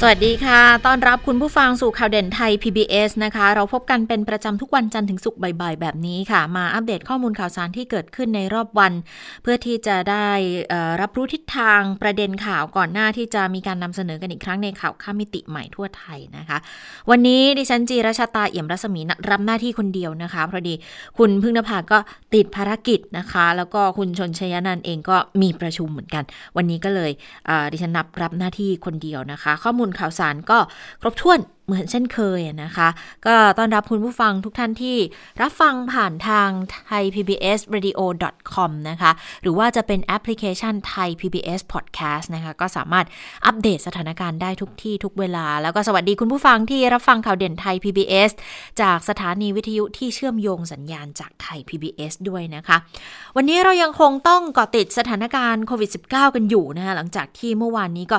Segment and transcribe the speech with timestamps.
[0.00, 8.92] สวัสดีค่ะ ต้อนรับคุณผู้ฟังสู่ข่าวเด่นไทย PBS นะคะ เราพบกันเป็นประจำทุกวันจันทร์ถึงศุกร์บ่ายๆ แบบนี้ค่ะ มาอัปเดตข้อมูลข่าวสารที่เกิดขึ้นในรอบวัน
[9.42, 10.28] เพื่อที่จะได้
[11.00, 16.58] รับรู้ทิศทางประเด็นข่าวก่อนหน้าที่จะมีการนำเสนอกันอีกครั้งในข่าวข้ามิติใหม่ทั่วไทยนะคะ
[17.10, 20.74] วันนี้ดิฉันจีราชาตาเอี่ยมรัศมีรับหน้าที่คนเดียวนะคะพอดี
[21.18, 21.98] คุณพึ่งนภาก็
[22.34, 26.24] ติดภารกิจนะคะ แล้วก็คุณชนชยนันเองก็มีประชุมเหมือนกัน
[26.56, 27.10] วันนี้ก็เลย
[27.72, 30.58] ดิฉันนับรับหน้าที่คนเดียวนะคะ ข้อมูลข่าวสารก็
[31.00, 32.88] ครบถ้วน เหมือนเช่นเคยนะคะ
[33.26, 34.96] ก็ต้อนรับคุณผู้ฟังทุกท่านที่
[35.42, 38.00] รับฟังผ่านทางไทย PBS radio
[38.52, 39.10] com นะคะ
[39.42, 43.06] หรือว่าจะเป็นแอปพลิเคชันไทย PBS podcast นะคะ ก็สามารถ
[43.46, 48.30] อัปเดตสถานการณ์ได้ทุกที่ทุกเวลา แล้วก็สวัสดีคุณผู้ฟังที่รับฟังข่าวเด่นไทย PBS
[48.80, 52.76] จากสถานีวิทยุที่เชื่อมโยงสัญญาณจากไทย PBS ด้วยนะคะ
[53.36, 58.18] วันนี้เรายังคงต้องเกาะติดสถานการณ์โควิด -19 กันอยู่นะคะหลังจากที่เมื่อวานนี้ก็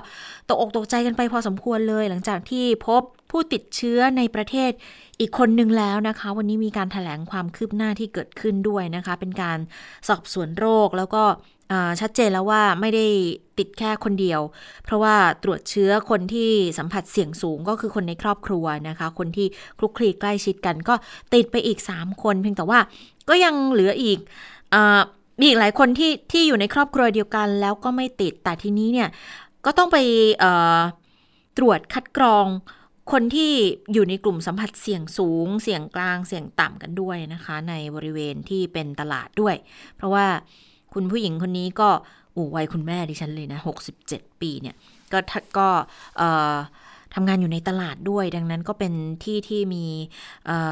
[0.49, 4.71] ตกอกตกใจกันไปพอสมควรเลย หลังจากที่พบ ผู้ติดเชื้อในประเทศ
[5.19, 9.57] อีกคนหนึ่งแล้วนะคะ วันนี้มีการถแถลงความคืบหน้าที่เกิดขึ้นด้วยนะคะ เป็นการ
[10.07, 11.23] สอบสวนโรคแล้วก็
[12.01, 13.05] ชัดเจนแล้วว่าไม่ได้
[13.57, 14.41] ติดแค่คนเดียว
[14.83, 20.95] เพราะว่าตรวจเชื้อคนที่สัมผัสเสี่ยงสูงก็คือคนในครอบครัวนะคะ คนที่คลุกคลีใกล้ชิดกันก็
[21.33, 22.79] ติดไปอีก 3 คน เพียงแต่ว่า
[23.29, 24.19] ก็ยังเหลืออีก
[25.39, 29.09] มีอีกหลายคนที่ที่อยู่ในครอบครัวเดียวกันแล้วก็ไม่ติดแต่ทีนี้เนี่ย
[29.65, 29.97] ก็ต้องไป
[31.57, 32.47] ตรวจคัดกรอง
[33.11, 33.51] คนที่
[33.93, 39.55] อยู่ในกลุ่มสัมผัสเสี่ยงสูง เสี่ยงกลางเสี่ยงต่ำกันด้วยนะคะ ในบริเวณที่เป็นตลาดด้วย
[39.95, 40.25] เพราะว่า
[40.93, 41.89] คุณผู้หญิงคนนี้ก็
[42.35, 43.59] อูวัยคุณแม่ดิฉันเลยนะ
[43.99, 44.75] 67 ปีเนี่ย
[45.11, 45.19] ก็
[45.57, 45.67] ก็
[46.17, 46.55] เออ
[47.19, 48.93] ทำงานอยู่ในตลาดด้วย ดังนั้นก็เป็น
[49.23, 49.85] ที่ที่มี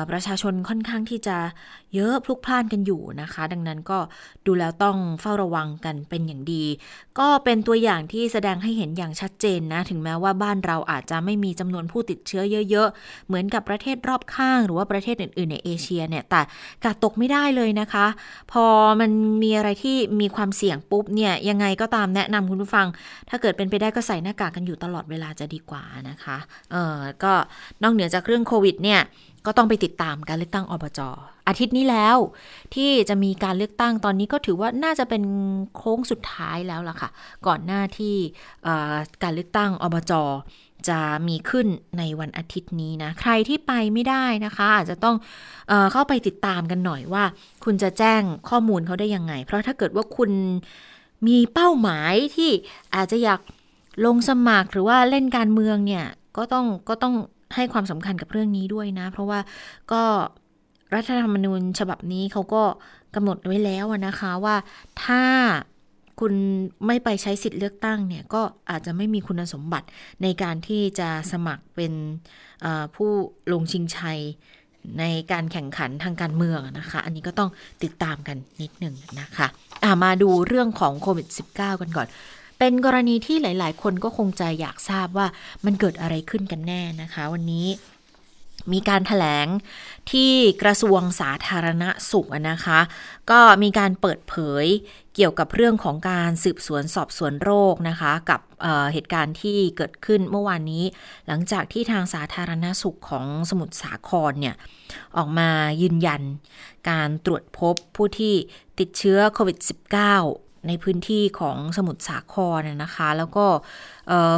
[0.09, 1.37] ประชาชนค่อนข้างที่จะ
[1.95, 3.97] เยอะพลุกพล่านกันอยู่นะคะ ดังนั้นก็
[4.45, 6.63] ดูแล้วต้องเฝ้าระวังกันเป็นอย่างดี
[7.19, 16.41] ก็เป็นตัวอย่างที่แสดงให้เห็นอย่างชัดเจนนะ ถึงแม้ว่าบ้านเราอาจจะไม่มีจำนวนผู้ติดเชื้อเยอะ ๆ เหมือนกับประเทศรอบข้าง หรือว่าประเทศอื่น ๆ ในเอเชียเนี่ย แต่
[16.83, 18.05] กาดตกไม่ได้เลยนะคะ
[18.51, 18.65] พอ
[18.99, 19.11] มัน
[19.43, 22.87] มีอะไรที่มีความเสี่ยงปุ๊บเนี่ย ยังไงก็ตามแนะนำคุณผู้ฟัง
[23.29, 26.34] ถ้าเกิดเป็นไปได้ก็ใส่หน้ากากกันอยู่ตลอดเวลาจะดีกว่านะคะ
[26.71, 27.33] เออก็
[27.83, 29.01] นอกเหนือจากเรื่องโควิดเนี่ย
[29.45, 30.99] ก็ต้องไปติดตามการเลือกตั้งอบจ
[31.47, 32.17] อาทิตย์นี้แล้ว
[32.75, 35.23] ที่จะมีการเลือกตั้งตอนนี้ก็ถือว่าน่าจะเป็น
[35.75, 37.09] โค้งสุดท้ายแล้วล่ะค่ะ
[37.47, 38.15] ก่อนหน้าที่
[39.23, 40.13] การเลือกตั้งอบจ
[40.89, 45.15] จะมีขึ้นในวันอาทิตย์นี้นะ ใครที่ไปไม่ได้นะคะ อาจจะต้อง
[45.69, 47.23] เอเข้าไปติดตามกันหน่อยว่า
[47.65, 50.31] คุณจะแจ้งข้อมูลเขาได้ยังไง เพราะถ้าเกิดว่าคุณ
[51.27, 52.51] มีเป้าหมายที่
[52.95, 53.39] อาจจะอยาก
[54.05, 56.05] ลงสมัครหรือว่าเล่นการเมืองเนี่ย
[56.37, 57.15] ก็ต้องก็ต้อง
[57.55, 59.39] ให้ความสำคัญกับเรื่องนี้ด้วยนะ เพราะว่า
[59.91, 60.03] ก็
[60.93, 62.63] รัฐธรรมนูญฉบับนี้เขาก็
[63.15, 64.55] กำหนดไว้แล้วนะคะว่า
[65.03, 65.23] ถ้า
[66.19, 66.33] คุณ
[66.85, 69.87] ไม่ไปใช้สิทธิ์เลือกตั้งเนี่ยก็อาจจะไม่มีคุณสมบัติ
[70.23, 71.93] ในการที่จะสมัครเป็น
[72.95, 73.11] ผู้
[73.51, 74.19] ลงชิงชัย
[74.99, 77.49] ในการแข่งขันทางการเมืองนะคะ อันนี้ก็ต้อง
[77.83, 82.07] ติดตามกันนิดหนึ่งนะคะะมาดูเรื่องของโควิด -19 กันก่อน
[82.59, 85.27] เป็นกรณีที่หลาย ๆ คนก็คงจะอยากทราบว่า
[85.65, 87.67] มันเกิดอะไรขึ้นกันแน่นะคะ วันนี้
[88.73, 89.47] มีการถแถลง
[90.11, 90.31] ที่
[90.63, 92.79] กระทรวงสาธารณสุขนะคะ
[93.31, 94.65] ก็มีการเปิดเผย
[95.15, 100.83] เกี่ยวกับเรื่องของการสืบสวนสอบสวนโรคนะคะ กับเเหตุการณ์ที่เกิดขึ้นเมื่อวานนี้
[101.27, 104.55] หลังจากที่ทางสาธารณสุขของสมุทรสาครเนี่ย
[105.17, 105.49] ออกมา
[105.81, 106.21] ยืนยัน
[106.89, 108.33] การตรวจพบผู้ที่
[108.79, 113.45] ติดเชื้อโควิด -19 ในพื้นที่ของสมุทรสาครนะคะ แล้วก็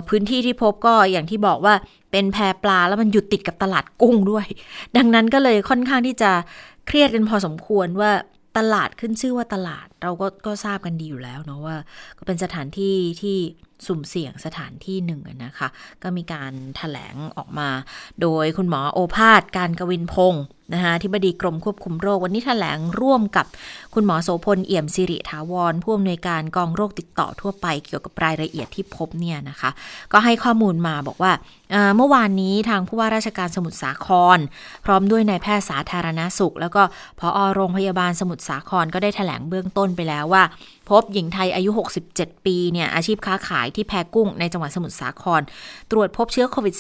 [0.10, 1.74] พื้นที่ที่พบก็อย่างที่บอกว่า
[2.12, 4.48] เป็นแพปลาแล้วมันหยุดติดกับตลาดกุ้งด้วย
[4.98, 6.32] ดังนั้นก็เลยค่อนข้างที่จะ
[6.88, 8.12] เครียดกันพอสมควรว่า
[8.58, 11.76] ตลาดขึ้นชื่อว่าตลาด เราก็ก็ทราบกันดีอยู่แล้วเนาะว่า
[12.18, 13.38] ก็เป็นสถานที่ที่
[13.86, 15.68] สุ่มเสี่ยงสถานที่หนึ่งนะคะ
[16.04, 17.70] ก็มีการถแถลงออกมา
[18.22, 20.44] โดยคุณหมอโอภาสการกวินพงศ์
[20.74, 23.46] นะคะที่บดีกรมควบคุมโรควันนี้ถแถลงร่วมกับ
[23.94, 29.70] คุณหมอโสพลเอี่ยมสิริถาวรผู้อำนวยการกองโรคติดต่อทั่วไปเกี่ยวกับรายละเอียดที่พบเนี่ยนะคะ
[30.14, 31.32] ก็ให้ข้อมูลมาบอกว่า
[31.96, 34.08] เมื่อวานนี้ทางผู้ว่าราชการสมุทรสาค
[34.38, 34.40] ร
[34.86, 36.82] พร้อมด้วยนายแพทย์สาธารณาสุข แล้วก็
[37.20, 40.44] พอโรงพยาบาลสมุทรสาครก็ได้ถแถลงเบื้องต้นไปแล้วว่า
[40.90, 41.70] พบหญิงไทยอายุ
[42.10, 45.42] 67 ปีเนี่ยอาชีพค้าขายที่แพกุ้งในจังหวัดสมุทรสาคร
[45.92, 46.76] ตรวจพบเชื้อโควิด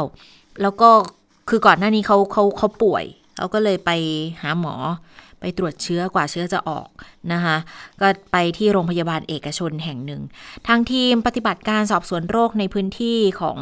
[0.00, 0.90] -19 แล้วก็
[1.48, 3.04] คือก่อนหน้านี้เขาเขาเขาป่วย
[3.36, 3.90] เขาก็เลยไป
[4.42, 4.74] หาหมอ
[5.40, 6.88] ไปตรวจเชื้อกว่าเชื้อจะออก
[7.32, 7.56] นะคะ
[8.00, 10.22] ก็ไปที่โรงพยาบาลเอกชนแห่งหนึ่ง
[10.68, 13.58] ทางทีมปฏิบัติการสอบสวนโรคในพื้นที่ของ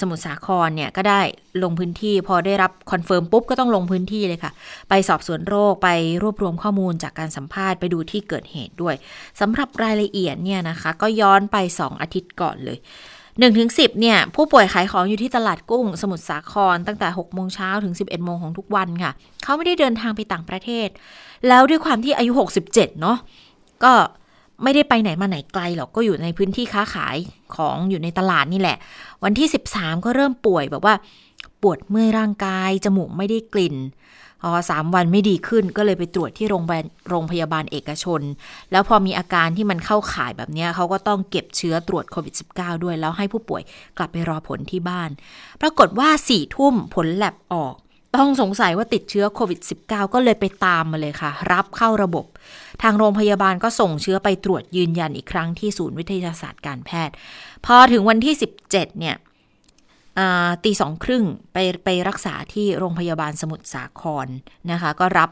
[0.00, 1.20] สมุทรสาครเนี่ยก็ได้
[1.62, 4.52] ลงพื้นที่พอได้รับ confirm ปุ๊บก็ต้องลงพื้นที่เลยค่ะ
[4.88, 5.88] ไปสอบสวนโรคไป
[6.22, 8.94] รวบรวมข้อมูลจากการสัมภาษณ์ไปดูที่เกิดเหตุด้วย
[9.40, 12.78] สำหรับรายละเอียดเนี่ยนะคะ ก็ย้อนไป 2 อาทิตย์ก่อนเลย
[13.12, 19.12] 1ถึง10เนี่ยผู้ป่วยขายของอยู่ที่ตลาดกุ้ง สมุทรสาครตั้งแต่6โมงเช้าถึง 11โมงของทุกวันค่ะ
[19.42, 20.88] เขาไม่ได้เดินทางไปต่างประเทศ
[21.48, 22.32] แล้วด้วยความที่อายุ
[22.66, 23.18] 67 เนาะ
[23.84, 23.92] ก็
[24.62, 27.16] ไม่ได้ไปไหนมาไหนไกลหรอกก็อยู่ในพื้นที่ค้าขาย
[27.56, 28.76] ของอยู่ในตลาดนี่แหละ
[29.24, 30.94] วันที่ 13 ก็เริ่มป่วยแบบว่า
[31.62, 33.76] ปวดเมื่อยร่างกาย จมูกไม่ได้กลิ่น
[34.44, 36.46] พอสามวันไม่ดีขึ้นก็เลยไปตรวจที่
[37.08, 38.20] โรงพยาบาลเอกชน
[38.72, 43.62] แล้วพอมีอาการที่มันเข้าข่ายแบบนี้เขาก็ต้องเก็บเชื้อตรวจโควิด -19 ด้วย แล้วให้ผู้ป่วย
[43.98, 45.10] กลับไปรอผลที่บ้าน
[45.60, 47.74] ปรากฏว่าสี่ทุ่มผลแลบออก
[48.16, 52.26] ต้องสงสัยว่าติดเชื้อโควิด -19 ก็เลยไปตามมาเลยค่ะ รับเข้าระบบ
[52.82, 57.14] ทางโรงพยาบาลก็ส่งเชื้อไปตรวจยืนยันอีกครั้งที่ศูนย์วิทยาศาสตร์การแพทย์
[57.66, 58.34] พอถึงวันที่
[58.66, 59.16] 17 เนี่ย
[60.64, 64.26] ตีสองครึ่งไปไปรักษาที่โรงพยาบาลสมุทรสาคร
[64.70, 65.30] นะคะ ก็รับ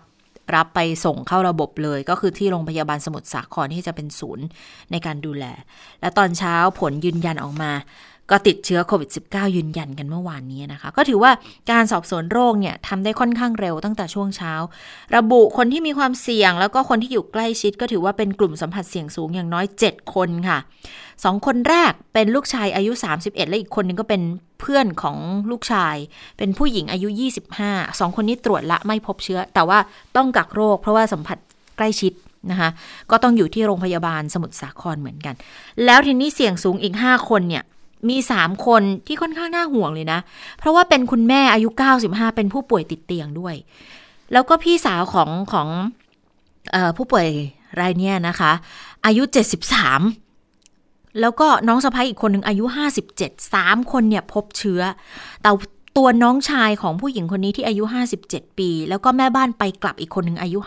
[0.54, 4.44] รับไปส่งเข้าระบบเลย ก็คือที่โรงพยาบาลสมุทรสาครที่จะเป็นศูนย์
[4.90, 5.44] ในการดูแล
[6.00, 7.72] และตอนเช้าผลยืนยันออกมา
[8.30, 11.32] ก็ติดเชื้อโควิด -19 ยืนยันกันเมื่อวานนี้นะคะ ก็ถือว่า
[11.70, 14.52] การสอบสวนโรคเนี่ยทำได้ค่อนข้างเร็วตั้งแต่ช่วงเช้า
[15.16, 20.58] ระบุคนที่มีความเสี่ยง แล้วก็คนที่อยู่ใกล้ชิด ก็ถือว่าเป็นกลุ่มสัมผัสเสี่ยงสูงอย่างน้อย 7 คนค่ะ
[21.24, 24.22] สองคนแรกเป็นลูกชายอายุ 31 และอีกคนนึงก็เป็น
[24.60, 25.16] เพื่อนของ
[25.50, 25.96] ลูกชาย
[26.38, 27.08] เป็นผู้หญิงอายุ
[27.54, 29.78] 25สองคนนี้ตรวจละไม่พบเชื้อ แต่ว่า
[30.16, 31.38] ต้องกักโรค เพราะว่าสัมผัส
[31.76, 32.12] ใกล้ชิด
[32.50, 32.70] นะคะ
[33.10, 35.34] ก็ต้องอยู่ที่โรงพยาบาลสมุทรสาครเหมือนกัน
[35.84, 37.64] แล้วทีนี้เสี่ยงสูงอีก 5 คนเนี่ย
[38.08, 40.20] มี 3 คนที่ค่อนข้างน่าห่วงเลยนะ
[40.58, 41.68] เพราะว่าเป็นคุณแม่อายุ
[42.02, 43.54] 95 เป็นผู้ป่วยติดเตียงด้วย
[44.32, 45.68] แล้วก็พี่สาวของของ
[46.74, 47.26] อผู้ป่วย
[47.80, 48.52] รายนี้นะคะ
[49.06, 49.22] อายุ
[50.42, 52.64] 73 แล้วก็น้องสะพ้ายอีกคนหนึ่งอายุ
[53.08, 54.80] 57 3 คนเนี่ยพบเชื้อ
[55.42, 55.50] แต่
[55.96, 57.84] ตัวน้องชายของผู้หญิงคนนี้ที่อายุ
[58.22, 60.58] 57 ปี แล้วก็แม่บ้านไปกลับอีกคนหนึ่งอายุ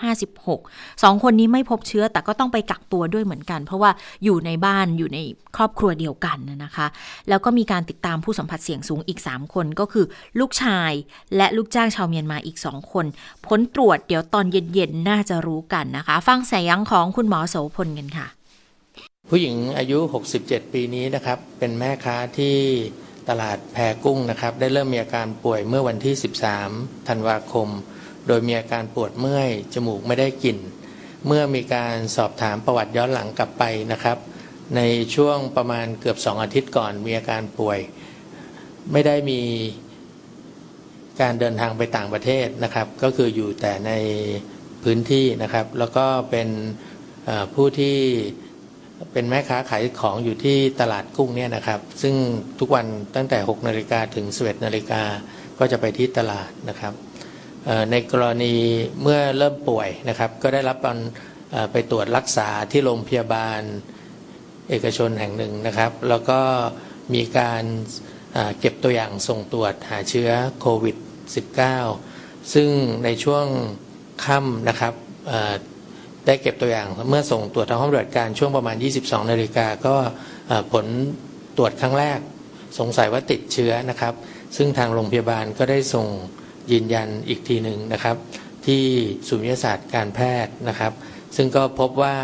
[0.48, 3.92] 56 สองคนนี้ไม่พบเชื้อแต่ก็ต้องไปกักตัวด้วยเหมือนกัน เพราะว่า
[4.24, 5.20] อยู่ในบ้านอยู่ใน
[5.56, 6.88] ครอบครัวเดียวกันนะคะ
[7.30, 10.06] แล้วก็มีการติดตามผู้สัมผัสเสี่ยงสูงอีก 3 คนก็คือ
[10.40, 10.92] ลูกชาย
[11.38, 13.06] และลูกจ้างชาวเมียนมาอีก 2 คน
[13.48, 18.28] ผลตรวจเดี๋ยวตอนเย็นๆ น่าจะรู้กันนะคะ ฟังเสียงของคุณหมอโสพลกันค่ะ
[19.30, 19.98] ผู้หญิงอายุ
[20.38, 22.58] 67 ปีนี้นะครับเป็นแม่ค้าที่
[23.30, 26.16] ตลาดแพกุ้งนะครับ ได้เริ่มมีอาการป่วยเมื่อวันที่
[26.62, 27.68] 13 ธันวาคม
[28.28, 30.58] โดยมีอาการปวดเมื่อย จมูกไม่ได้กลิ่น
[31.28, 34.18] เมื่อมีการสอบถามประวัติย้อนหลังกลับไปนะครับ
[34.76, 34.82] ใน
[35.16, 37.80] ช่วงประมาณเกือบ 2 อาทิตย์ก่อนมีอาการป่วย
[38.92, 39.42] ไม่ได้มี
[41.22, 43.92] การเดินทางไปต่างประเทศนะครับ ก็คืออยู่แต่ใน
[44.84, 46.50] พื้นที่นะครับ แล้วก็เป็น
[47.54, 47.98] ผู้ที่
[49.12, 52.16] เป็นแม่ค้าขายของอยู่ที่ตลาดกุ้งเนี่ยนะครับ ซึ่ง
[52.60, 52.86] ทุกวัน
[53.16, 55.04] ตั้งแต่ 6 นาฬิกาถึง 11 นาฬิกา
[55.60, 56.94] ก็จะไปที่ตลาดนะครับ
[57.92, 58.56] ในกรณี
[59.02, 60.98] เมื่อเริ่มป่วยนะครับ ก็ได้รับการ
[61.72, 63.62] ไปตรวจรักษาที่โรงพยาบาล
[64.70, 66.40] เอกชนแห่งหนึ่งนะครับ แล้วก็
[67.14, 67.64] มีการ
[68.60, 70.30] เก็บตัวอย่างส่งตรวจหาเชื้อ
[70.60, 70.96] โควิด
[71.76, 72.70] -19 ซึ่ง
[73.04, 73.46] ในช่วง
[74.26, 74.94] ค่ำนะครับ
[76.26, 79.96] ได้เก็บตัวอย่างเมื่อส่งตรวจทางห้องปฏิบัติการช่วงประมาณ 22 นาฬิกาก็
[80.72, 80.86] ผล
[81.58, 82.20] ตรวจครั้งแรก
[82.80, 84.14] สงสัยว่าติดเชื้อนะครับ
[84.58, 86.08] ซึ่งทางโรงพยาบาลก็ได้ส่ง
[86.72, 88.16] ยืนยันอีกทีหนึ่งนะครับ
[88.66, 88.84] ที่
[89.28, 90.94] ศูนย์วิทยาศาสตร์การแพทย์นะครับ
[91.36, 92.16] ซึ่งก็พบว่า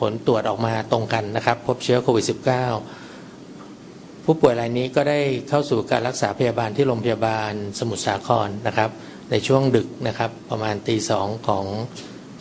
[0.00, 8.90] ผลตรวจออกมาตรงกันนะครับ พบเชื้อโควิด -19 ผู้ป่วยรายนี้ก็ได้เข้าสู่การรักษาพยาบาลที่โรงพยาบาลสมุทรสาครนะครับ
[9.30, 11.64] ในช่วงดึกนะครับประมาณตีสองของ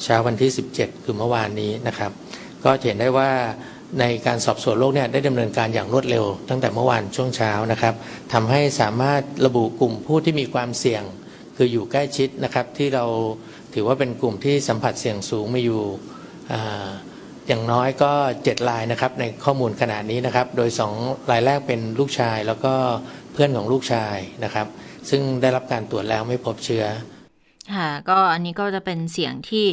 [0.03, 2.11] เช้าวันที่ 17 คือเมื่อวานนี้นะครับ
[2.63, 3.31] ก็เห็นได้ว่า
[3.99, 7.93] ในการสอบสวนโรคเนี่ยได้ดำเนินการอย่างรวดเร็ว ตั้งแต่เมื่อวานช่วงเช้านะครับ
[8.33, 11.03] ทำให้สามารถระบุกลุ่มผู้ที่มีความเสี่ยง
[11.57, 13.05] คืออยู่ใกล้ชิดนะครับที่เรา
[13.73, 15.81] ถือว่าเป็นกลุ่มที่สัมผัสเสี่ยงสูงมาอยู่
[17.47, 18.11] อย่างน้อยก็
[18.41, 22.73] 7รายนะครับในข้อมูลขนาดนี้นะครับ โดย 2 รายแรกเป็นลูกชายแล้วก็
[23.33, 24.67] เพื่อนของลูกชายนะครับ
[25.09, 26.85] ซึ่งได้รับการตรวจแล้วไม่พบเชื้อ
[27.73, 29.65] ค่ะก็อันนี้ก็จะเป็นเสียงที่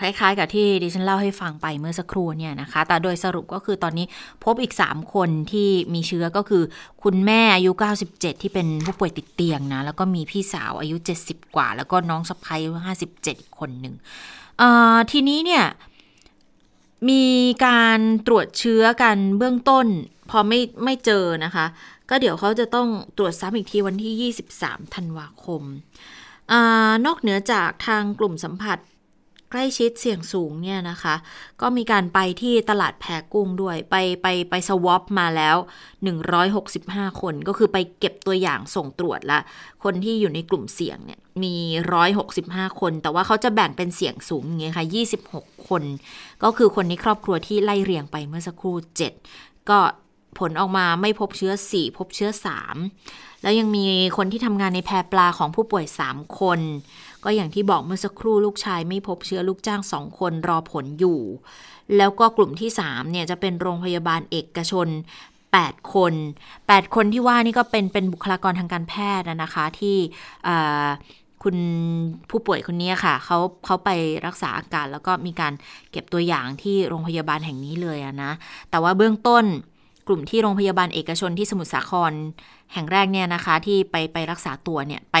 [0.00, 4.06] คล้ายๆ กับที่ดิฉันเล่าให้ฟังไปเมื่อสักครู่เนี่ยนะคะ แต่โดยสรุปก็คือตอนนี้
[4.44, 6.62] พบอีก 3 คนที่มีเชื้อก็คือ
[7.02, 7.70] คุณแม่อายุ
[8.08, 10.96] 97 ที่เป็นผู้ป่วยติดเตียงนะ แล้วก็มีพี่สาวอายุ
[11.26, 12.72] 70 กว่า แล้วก็น้องสะพ้ายอายุ
[13.10, 13.94] 57 อีกคนหนึ่ง
[15.10, 15.64] ทีนี้เนี่ย
[17.08, 17.24] มี
[17.66, 19.86] การตรวจเชื้อกันเบื้องต้น
[20.30, 21.66] พอไม่ไม่เจอนะคะ
[22.10, 25.62] ก็เดี๋ยวเขาจะต้องตรวจซ้ำอีกทีวันที่ 23 ธันวาคม
[26.52, 26.54] อ
[27.06, 28.78] นอกเหนือจากทางกลุ่มสัมผัส
[29.50, 31.14] ใกล้ชิดเสี่ยงสูงเนี่ยนะคะ
[31.60, 35.56] ก็มีการไปที่ตลาดแพกุ้งด้วย ไปไปไปสวอปมาแล้ว
[36.38, 39.38] 165 คนก็คือไปเก็บตัวอย่างส่งตรวจละ
[39.84, 41.54] คนที่อยู่ในกลุ่มเสี่ยงเนี่ยมี
[42.16, 44.86] 165 คน แต่ว่าเขาจะแบ่งเป็นเสี่ยงสูงอย่างเงี้ยค่ะ
[45.26, 45.82] 26 คน
[46.42, 48.76] ก็คือคนในครอบครัวที่ไล่เรียงไปเมื่อสักครู่
[49.22, 49.78] 7 ก็
[50.38, 52.30] ผลออกมาไม่พบเชื้อ 4 พบเชื้อ
[52.86, 56.60] 3 แล้วยังมีคนที่ทำงานในแพรปลาของผู้ป่วย 3 คน
[57.24, 61.20] ก็อย่างที่บอกเมื่อสักครู่ลูกชายไม่พบเชื้อลูกจ้างสองคนรอผลอยู่
[61.96, 64.88] แล้วก็กลุ่มที่ 3 เนี่ยจะเป็นโรงพยาบาลเอกชน
[65.40, 66.14] 8 คน
[66.54, 69.96] 8 คนที่ว่านี่ก็เป็นเป็นบุคลากรทางการแพทย์นะคะที่
[71.42, 71.56] คุณ
[72.30, 73.90] ผู้ป่วยคนนี้ค่ะเขาเขาไป
[74.26, 75.52] รักษาอาการแล้วก็มีการ
[75.90, 78.32] เก็บตัวอย่างที่โรงพยาบาลแห่งนี้เลยนะ
[78.70, 79.44] แต่ว่าเบื้องต้น
[80.08, 82.12] กลุ่มที่โรงพยาบาลเอกชนที่สมุทรสาคร
[82.72, 85.16] แห่งแรกเนี่ยนะคะ ที่ไปไปรักษาตัวเนี่ยไป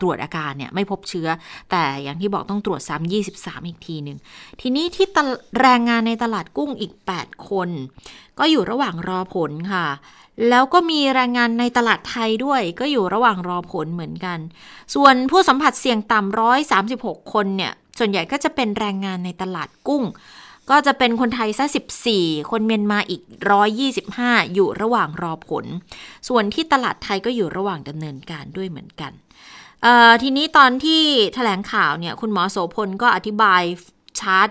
[0.00, 1.28] ตรวจอาการเนี่ยไม่พบเชื้อ
[1.70, 4.18] แต่อย่างที่บอกต้องตรวจซ้ำ23 อีกทีหนึ่ง
[4.60, 5.06] ทีนี้ที่
[5.60, 7.68] แรงงานในตลาดกุ้งอีก 8 คน
[8.38, 9.86] ก็อยู่ระหว่างรอผลค่ะ
[10.48, 14.38] แล้วก็มีแรงงานในตลาดไทยด้วย ก็อยู่ระหว่างรอผลเหมือนกัน
[14.94, 16.78] ส่วนผู้สัมผัสเสี่ยงต่ำร้อยสา
[17.32, 20.04] คนเนี่ยส่วนใหญ่ก็จะเป็นแรงงานในตลาดกุ้ง
[20.70, 21.64] ก็จะเป็นคนไทยซะ
[22.08, 23.22] 14 คนเมียนมาอีก
[23.88, 25.64] 125 อยู่ระหว่างรอผล
[26.28, 29.12] ส่วนที่ตลาดไทยก็อยู่ระหว่างดำเนินการด้วยเหมือนกัน
[30.22, 33.62] ทีนี้ตอนที่ถแถลงข่าวเนี่ย คุณหมอโสพลก็อธิบาย
[34.20, 34.48] ชาร์ต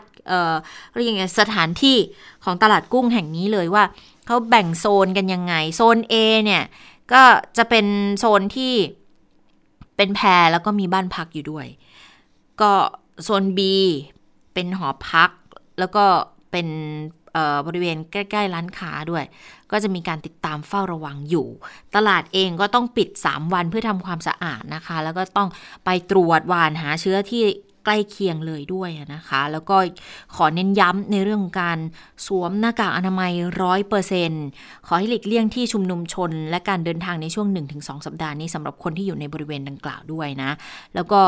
[0.93, 1.97] เรียกยังไงสถานที่
[2.43, 3.83] ของตลาดกุ้งแห่งนี้เลยว่า
[4.25, 6.13] เขาแบ่งโซนกันยังไง โซน A
[6.45, 6.63] เนี่ย
[7.13, 7.23] ก็
[7.57, 7.85] จะเป็น
[8.19, 8.73] โซนที่
[9.97, 11.67] เป็นแพรแล้วก็มีบ้านพักอยู่ด้วย
[12.61, 12.71] ก็
[13.23, 13.59] โซน B
[14.53, 15.29] เป็นหอพัก
[15.79, 16.03] แล้วก็
[16.51, 16.67] เป็น
[17.67, 19.23] บริเวณใกล้ ๆ ร้านค้าด้วย
[19.71, 21.47] ก็จะมีการติดตามเฝ้าระวังอยู่
[21.95, 25.49] ตลาดเองก็ต้องปิด 3 วันเพื่อทำความสะอาดนะคะ แล้วก็ต้อง
[25.85, 27.43] ไปตรวจวานหาเชื้อที่
[27.85, 29.77] ใกล้เคียงเลยด้วยนะคะ แล้วก็
[30.35, 31.77] ขอเน้นย้ำในเรื่องของการ
[32.25, 33.31] สวมหน้ากากอนามัย
[33.61, 34.45] ร้อยเปอร์เซ็นต์
[34.87, 40.51] ขอให้หลีกเลี่ยงที่ชุมนุมชน และการเดินทางในช่วง 1-2 สัปดาห์นี้สำหรับคนที่อยู่ในบริเวณดังกล่าวด้วยนะ
[40.95, 41.21] แล้วก็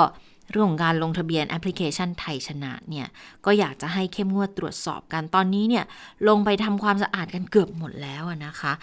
[0.51, 3.07] เรื่องของการลงทะเบียนแอปพลิเคชันไทยชนะเนี่ย
[3.45, 5.85] ก็อยากจะให้เข้มงวดตรวจสอบกันตอนนี้เนี่ย
[6.27, 8.73] ลงไปทำความสะอาดกันเกือบหมดแล้วนะคะ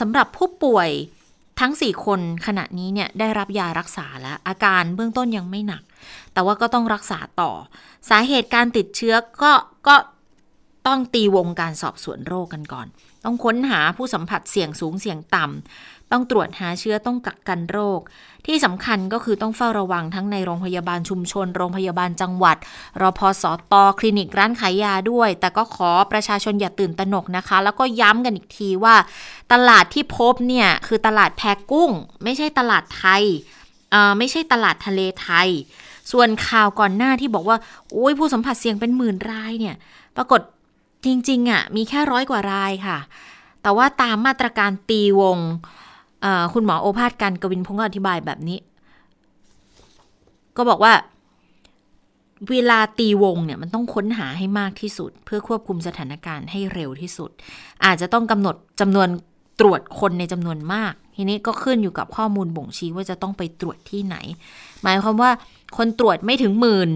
[0.00, 0.90] สำหรับผู้ป่วย
[1.60, 5.82] ทั้ง 4 คนขณะนี้เนี่ยได้รับยารักษาแล้ว อาการเบื้องต้นยังไม่หนัก
[6.32, 7.52] แต่ว่าก็ต้องรักษาต่อ
[8.10, 9.52] สาเหตุการติดเชื้อก็
[9.88, 9.96] ก็
[10.86, 12.86] ต้องตีวงการสอบสวนโรคกันก่อน
[13.24, 18.00] ต้องค้นหาผู้สัมผัสเสี่ยงสูงเสี่ยงต่ำ ต้องตรวจหาเชื้อต้องกักกันโรค
[18.46, 22.56] ที่สำคัญก็คือต้องเฝ้าระวังทั้งในโรงพยาบาลชุมชน โรงพยาบาลจังหวัด
[23.02, 28.94] รพสต คลินิกร้านขายยาด้วย แต่ก็ขอประชาชนอย่าตื่นตระหนกนะคะ แล้วก็ย้ำกันอีกทีว่า
[29.52, 31.90] ตลาดที่พบเนี่ยคือตลาดแพกุ้ง
[32.24, 33.24] ไม่ใช่ตลาดไทย
[34.18, 35.48] ไม่ใช่ตลาดทะเลไทย
[36.12, 37.56] ส่วนข่าวก่อนหน้าที่บอกว่า
[37.92, 39.76] โอ้ยผู้สัมผัสเสี่ยงเป็นหมื่นรายเนี่ย
[40.16, 40.40] ปรากฏ
[41.04, 42.98] จริงๆอะ่ะมีแค่ร้อยกว่ารายค่ะ
[43.62, 45.38] แต่ว่าตามมาตรการตีวง
[46.54, 48.58] คุณหมอโอภาสการกวินพงศ์อธิบายแบบนี้
[50.56, 50.92] ก็บอกว่า
[52.50, 57.30] เวลาตีวงเนี่ยมันต้องค้นหาให้มากที่สุด เพื่อควบคุมสถานการณ์ให้เร็วที่สุด
[57.84, 59.08] อาจจะต้องกำหนดจำนวน
[59.60, 64.16] ตรวจคนในจำนวนมาก ทีนี้ก็ขึ้นอยู่กับข้อมูลบ่งชี้ว่าจะต้องไปตรวจที่ไหน
[64.82, 65.30] หมายความว่า
[65.76, 66.88] คนตรวจไม่ถึงหมื่น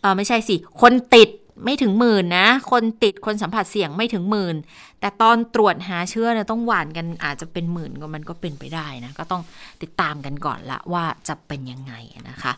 [0.00, 1.28] เออไม่ใช่สิ คนติด
[1.64, 4.56] ไม่ถึงหมื่นนะ คนติดคนสัมผัสเสี่ยงไม่ถึงหมื่น
[5.00, 9.42] แต่ตอนตรวจหาเชื้อเนี่ยต้องหวานกันอาจจะเป็นหมื่นก็มันก็เป็นไปได้นะ ก็ต้อง
[9.82, 11.92] ติดตามกันก่อนละว่าจะเป็นยังไง
[12.30, 12.52] นะคะ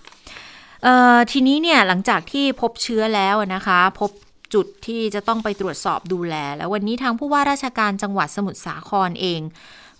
[1.30, 4.10] ทีนี้เนี่ยหลังจากที่พบเชื้อแล้วนะคะ พบ
[4.54, 9.40] จุดที่จะต้องไปตรวจสอบดูแล แล้ววันนี้ทางผู้ว่าราชการจังหวัดสมุทรสาครเอง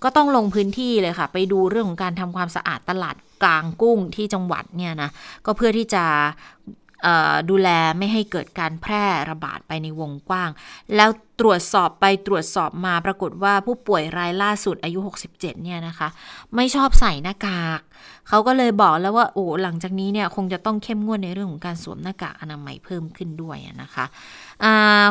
[0.03, 5.11] ก็ต้องลงพื้นที่เลยค่ะ ไปดูเรื่องของการทำความสะอาดตลาดกลางกุ้งที่จังหวัดเนี่ยนะ
[5.47, 6.05] ก็เพื่อที่จะ
[7.51, 7.69] ดูแล
[7.99, 10.51] ไม่ให้เกิดการแพร่ระบาดไปในวงกว้าง
[10.97, 16.09] แล้วตรวจสอบไปตรวจสอบมาปรากฏว่าผู้ป่วยรายล่าสุดอายุ 67 เนี่ยนะคะ
[16.55, 17.81] ไม่ชอบใส่หน้ากาก
[18.29, 24.05] เขาก็เลยบอกแล้วว่าโอ้หลังจากนี้เนี่ยคงจะต้องเข้มงวดในเรื่องของการสวมหน้ากากอนามัยเพิ่มขึ้นด้วยนะคะ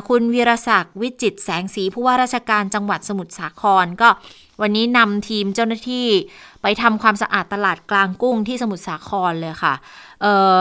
[0.07, 4.09] คุณวีรศักดิ์วิจิตแสงสีผู้ว่าราชการจังหวัดสมุทรสาครก็
[4.61, 6.07] วันนี้นำทีมเจ้าหน้าที่
[6.61, 9.73] ไปทำความสะอาดตลาดกลางกุ้งที่สมุทรสาครเลยค่ะ
[10.21, 10.55] เออ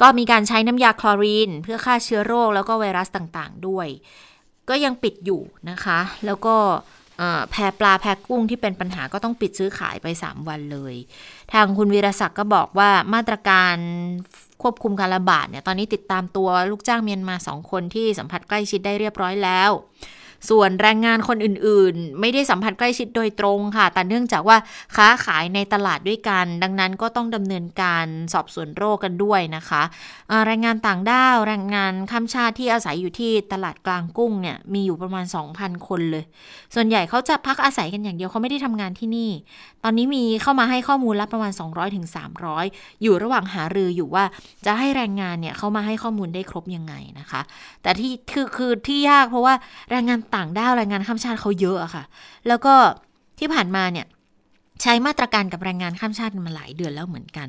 [0.00, 3.88] ก็มีการใช้น้ำยาคลอรีน เพื่อฆ่าเชื้อโรคแล้วก็ไวรัสต่างๆ ด้วย
[4.68, 6.56] ก็ยังปิดอยู่นะคะ แล้วก็
[7.50, 10.94] แพรปลาแพรกุ้งที่เป็นปัญหาก็ต้องปิดซื้อขายไป 3 วันเลย
[11.52, 13.76] ทางคุณวีรศักดิ์ก็บอกว่ามาตรการ
[14.62, 19.70] ควบคุมการระบาดเนี่ยตอนนี้ติดตามตัวลูกจ้างเมียนมาสองคนที่สัมผัสใกล้ชิดได้เรียบร้อยแล้ว
[20.50, 24.56] ส่วนแรงงานคนอื่นๆ ไม่ได้สัมผัสใกล้ชิดโดยตรงค่ะ แต่เนื่องจากว่า
[24.96, 29.82] ค้าขายในตลาดด้วยกัน ดังนั้นก็ต้องดำเนินการสอบสวนโรคกันด้วยนะคะ
[30.46, 35.24] แรงงานต่างด้าวแรงงานข้ามชาติที่อาศัยอยู่ที่ตลาดกลางกุ้งเนี่ยมีอยู่ประมาณ
[35.56, 36.24] 2,000 คนเลย
[36.74, 39.30] ส่วนใหญ่เขาจะพักอาศัยกันอย่างเดียวเขาไม่ได้ทำงานที่นี่
[39.84, 41.52] ตอนนี้มีเข้ามาให้ข้อมูลรับประมาณ
[42.26, 44.24] 200-300 อยู่ระหว่างหารืออยู่ว่า
[44.66, 47.40] จะให้แรงงานเนี่ยเข้ามาให้ข้อมูลได้ครบยังไงนะคะ
[47.82, 49.54] แต่ที่คือคือที่ยากเพราะว่า
[49.90, 52.04] แรงงานต่างด้าวแรงงานข้ามชาติเขาเยอะอะค่ะ
[52.48, 52.74] แล้วก็
[53.38, 54.06] ที่ผ่านมาเนี่ย
[54.82, 57.48] ใช้มาตรการกับแรงงานข้ามชาติมาหลายเดือนแล้วเหมือนกัน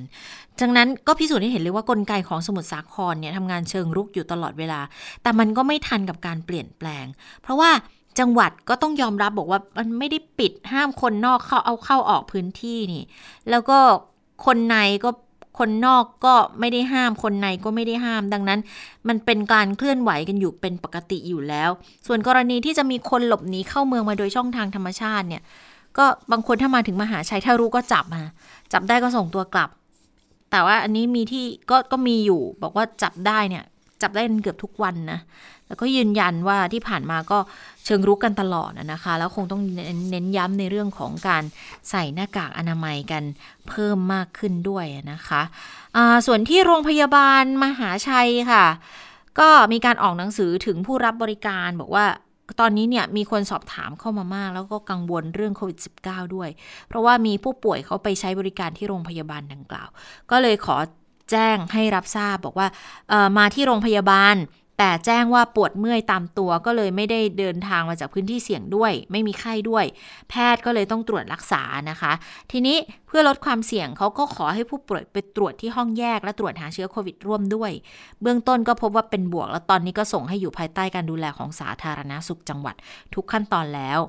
[0.62, 4.80] ดังนั้นก็พิสูจน์ให้เห็นเลยว่ากลไกของสมุทรสาครเนี่ยทำงานเชิงรุกอยู่ตลอดเวลา
[5.22, 7.06] แต่มันก็ไม่ทันกับการเปลี่ยนแปลง
[7.42, 7.72] เพราะว่า
[8.20, 13.04] จังหวัดก็ต้องยอมรับบอกว่ามันไม่ได้ปิดห้ามคนนอกเข้าเอาเข้าออกพื้นที่นี่
[13.50, 13.78] แล้วก็
[14.46, 15.10] คนในก็
[15.60, 18.60] คนนอกก็ไม่ได้ห้าม คนในก็ไม่ได้ห้าม ดังนั้น
[19.08, 21.70] มันเป็นการเคลื่อนไหวกันอยู่เป็นปกติอยู่แล้ว
[22.08, 25.42] ส่วนกรณีที่จะมีคนหลบหนีเข้าเมืองมาโดยช่องทางธรรมชาติเนี่ย
[25.98, 28.24] ก็บางคนถ้ามาถึงมหาชัยถ้ารู้ก็จับมา
[28.74, 29.70] จับได้ก็ส่งตัวกลับ
[30.52, 33.64] แต่ว่าอันนี้มีที่ก็ก็มีอยู่ บอกว่าจับได้เนี่ย
[34.02, 35.20] จับได้เกือบทุกวันนะ
[35.68, 37.40] แล้วก็ยืนยันว่าที่ผ่านมาก็
[37.86, 39.62] เชิงรุกกันตลอดนะคะ แล้วคงต้อง
[40.12, 41.44] เน้นย้ำในเรื่องของการ
[41.90, 43.24] ใส่หน้ากากอนามัยกัน
[43.70, 48.66] เพิ่มมากขึ้นด้วยนะคะะส่วนที่โรงพยาบาลมหาชัยค่ะ
[49.40, 52.06] ก็มีการออกหนังสือถึงผู้รับบริการบอกว่า
[52.60, 56.50] ตอนนี้เนี่ยมีคนสอบถามเข้ามามาก แล้วก็กังวลเรื่องโควิด -19 ด้วย
[56.88, 59.90] เพราะว่ามีผู้ป่วยเขาไปใช้บริการที่โรงพยาบาลดังกล่าว
[60.32, 60.78] ก็เลยขอ
[61.32, 62.68] แจ้งให้รับทราบบอกว่า
[63.38, 64.36] มาที่โรงพยาบาล
[64.80, 69.86] แต่แจ้งว่าปวดเมื่อยตามตัวก็เลยไม่ได้เดินทางมาจากพื้นที่เสี่ยงด้วย ไม่มีไข้ด้วย
[70.30, 72.12] แพทย์ก็เลยต้องตรวจรักษานะคะ
[72.52, 77.72] ทีนี้เพื่อลดความเสี่ยงเขาก็ขอให้ผู้ป่วยไปตรวจที่ห้องแยกและตรวจหาเชื้อโควิดร่วมด้วย
[78.22, 82.76] เบื้องต้นก็พบว่าเป็นบวก แล้วตอนนี้ก็ส่งให้อยู่ภายใต้การดูแลของสาธารณาสุขจังหวัด
[83.16, 84.00] ทุกขั้นตอนแล้ว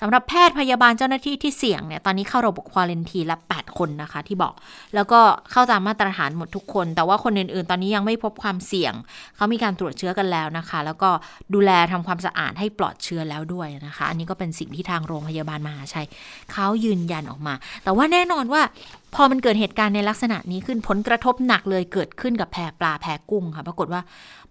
[0.00, 4.54] สำหรับแพทย์พยาบาลเจ้าหน้าที่ที่เสี่ยงเนี่ยตอนนี้เข้าระบบควอเลนทีละ 8 คนนะคะที่บอก
[4.94, 5.20] แล้วก็
[5.50, 8.92] เข้าตามมาตรฐานหมดทุกคน แต่ว่าคนอื่นๆ ตอนนี้ยังไม่พบความเสี่ยง
[9.36, 11.10] เขามีการตรวจเชื้อกันแล้วนะคะ แล้วก็
[11.54, 16.06] ดูแลทำความสะอาดให้ปลอดเชื้อแล้วด้วยนะคะ อันนี้ก็เป็นสิ่งที่ทางโรงพยาบาลมหาชัย
[16.52, 18.62] เขายืนยันออกมา แต่ว่าแน่นอนว่า
[19.14, 24.00] พอมันเกิดเหตุการณ์ในลักษณะนี้ขึ้นผลกระทบหนักเลยเกิดขึ้นกับแพปลาแพกุ้งค่ะ ปรากฏว่า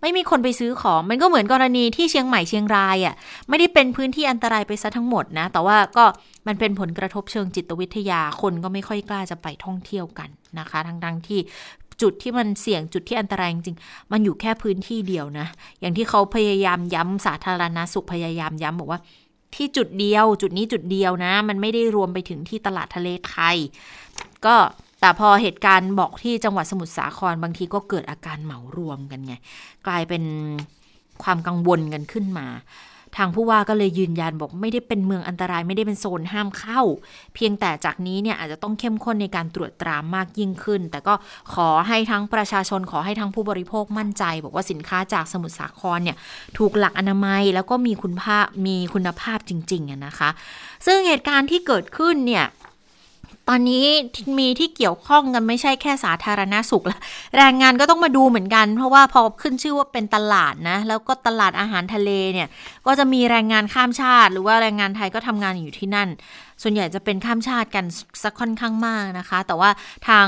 [0.01, 3.15] ไม่มีคนไปซื้อของ มันก็เหมือนกรณีที่เชียงใหม่เชียงรายอะ่ะ
[3.49, 6.05] ไม่ได้เป็นพื้นที่อันตรายไปซะทั้งหมดนะ แต่ว่าก็
[6.47, 11.39] มันเป็นผลกระทบเชิงจิตวิทยาคนก็ไม่ค่อยกล้าจะไปท่องเที่ยวกันนะคะ ทั้งๆที่
[12.01, 13.77] จุดที่มันเสี่ยงจุดที่อันตรายจริง
[14.11, 15.47] มันอยู่แค่พื้นที่เดียวนะ
[15.79, 18.99] อย่างที่เขาพยายามย้ำสาธารณาสุขพยายามย้ำบอกว่า
[19.55, 23.57] ที่จุดเดียว จุดนี้จุดเดียวนะ มันไม่ได้รวมไปถึงที่ตลาดทะเลไทย
[24.45, 24.55] ก็
[24.99, 29.33] แต่พอเหตุการณ์บอกที่จังหวัดสมุทรสาครบางทีก็เกิดอาการเหมารวมกันไง
[29.87, 30.23] กลายเป็น
[31.23, 32.47] ความกังวลกันขึ้นมา
[33.17, 36.81] ทางผู้ว่าก็เลยยืนยันบอกไม่ได้เป็นเมืองอันตรายไม่ได้เป็นโซนห้ามเข้า
[37.35, 41.13] เพียงแต่จากนี้เนี่ยอาจจะต้องเข้มข้นในการตรวจตรามากยิ่งขึ้น แต่ก็
[41.53, 46.17] ขอให้ทั้งประชาชนขอให้ทั้งผู้บริโภคมั่นใจ บอกว่าสินค้าจากสมุทรสาครเนี่ย
[46.57, 50.29] ถูกหลักอนามัยแล้วก็มีคุณภาพมีคุณภาพจริงๆนะคะ
[50.85, 52.45] ซึ่งเหตุการณ์ที่เกิดขึ้นเนี่ย
[53.49, 53.85] ตอนนี้
[54.39, 57.01] มีที่เกี่ยวข้องกันไม่ใช่แค่สาธารณาสุขแล้ว
[57.37, 62.47] แรงงานก็ต้องมาดูเหมือนกัน เพราะว่าพอขึ้นชื่อว่าเป็นตลาดนะ แล้วก็ตลาดอาหารทะเลเนี่ย
[62.85, 66.09] ก็จะมีแรงงานข้ามชาติ หรือว่าแรงงานไทยก็ทำงานอยู่ที่นั่น
[66.61, 67.85] ส่วนใหญ่จะเป็นข้ามชาติกัน
[68.23, 69.69] สักค่อนข้างมากนะคะ แต่ว่า
[70.07, 70.27] ทาง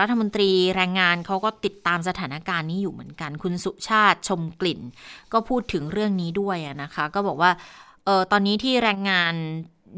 [0.00, 4.80] รัฐมนตรีแรงงานเขาก็ติดตามสถานการณ์นี้อยู่เหมือนกัน คุณสุชาติชมกลิ่น
[5.32, 7.50] ก็พูดถึงเรื่องนี้ด้วยนะคะ ก็บอกว่า
[8.08, 9.34] ออตอนนี้ที่แรงงาน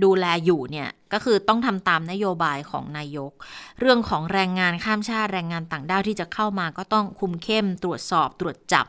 [0.04, 3.32] ดูแลอยู่เนี่ยก็คือต้องทำตามนโยบายของนายก
[3.80, 8.86] เรื่องของแรงงานข้ามชาติแรงงานต่างด้าวที่จะเข้ามาก็ต้องคุมเข้มตรวจสอบตรวจจับ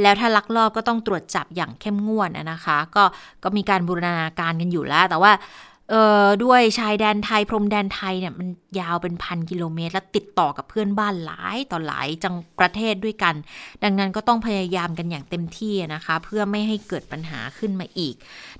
[0.00, 3.04] แล้วถ้าลักลอบก็ต้องตรวจจับอย่างเข้มงวดนะคะ ก็
[3.44, 5.32] ก็มีการบูรณาการกันอยู่แล้ว แต่ว่า
[5.90, 8.48] เอ่อด้วยชายแดนไทยพรมแดนไทยเนี่ยมัน
[8.80, 13.34] ยาวเป็นพันกิโลเมตร และติดต่อกับเพื่อนบ้านหลายต่อหลายจังประเทศด้วยกัน
[13.82, 18.14] ดังนั้นก็ต้องพยายามกันอย่างเต็มที่นะคะ เพื่อไม่ให้เกิดปัญหาขึ้นมาอีก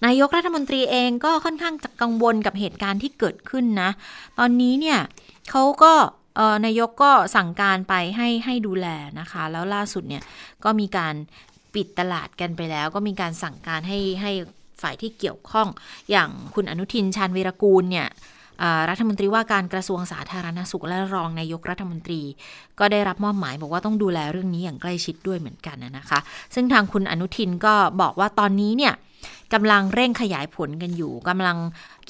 [0.04, 3.90] นายกรัฐมนตรีเองก็ค่อนข้างจะกังวลกับเหตุการณ์ที่เกิดขึ้นนะ
[4.38, 4.98] ตอนนี้เนี่ย
[5.50, 5.92] เขาก็
[6.64, 8.86] นายกก็สั่งการไปให้ให้ดูแล
[9.20, 10.22] นะคะ แล้วล่าสุดเนี่ย
[10.64, 11.14] ก็มีการ
[11.74, 14.32] ปิดตลาดกันไปแล้ว ก็มีการสั่งการให้ให้
[14.82, 15.68] ฝ่ายที่เกี่ยวข้อง
[16.10, 18.08] อย่างคุณอนุทินชาญวีรกูลเนี่ย
[18.90, 22.22] รัฐมนตรีว่าการกระทรวงสาธารณสุขและรองนายกรัฐมนตรี
[22.78, 26.18] ก็ได้รับมอบหมายบอกว่าต้องดูแลเรื่องนี้อย่างใกล้ชิดด้วยเหมือนกันนะคะ
[26.54, 28.94] ซึ่งทางคุณอนุทินก็บอกว่าตอนนี้เนี่ย
[29.54, 31.56] กำลังเร่งขยายผลกันอยู่กำลัง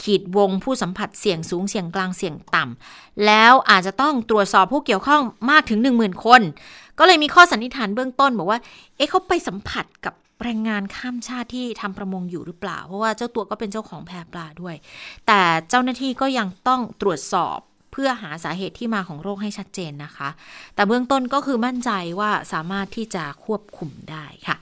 [0.03, 6.43] ขีดวงผู้สัมผัสเสี่ยงสูงเสี่ยงกลางเสี่ยงต่ำแล้วอาจจะต้องตรวจสอบผู้เกี่ยวข้องมากถึง 1 0,000 คน
[6.99, 8.59] ก็เลยมีข้อสันนิษฐานเบื้องต้นบอกว่า
[8.97, 14.75] เอ๊ะเขาไปสัมผัสกับ แรงงานข้ามชาติที่ทำประมงอยู่หรือเปล่า เพราะว่าเจ้าตัวก็เป็นเจ้าของแพปลาด้วย
[15.27, 17.59] แต่เจ้าหน้าที่ก็ยังต้องตรวจสอบ
[17.93, 20.29] เพื่อหาสาเหตุที่มาของโรคให้ชัดเจนนะคะ
[20.75, 24.57] แต่เบื้องต้นก็คือมั่นใจว่าสามารถที่จะควบคุมได้ค่ะ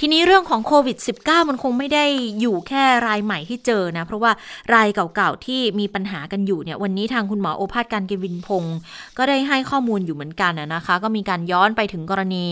[0.00, 2.04] ทีนี้เรื่องของโควิด -19 มันคงไม่ได้
[2.40, 4.32] อยู่แค่รายใหม่ที่เจอนะ เพราะว่า
[4.74, 8.78] รายเก่าๆ ที่มีปัญหากันอยู่เนี่ยวันนี้ทางคุณหมอโอภาสการเกวินพงศ์
[9.18, 12.44] ก็ได้ให้ข้อมูลอยู่เหมือนกันนะคะ ก็มีการย้อนไปถึงกรณี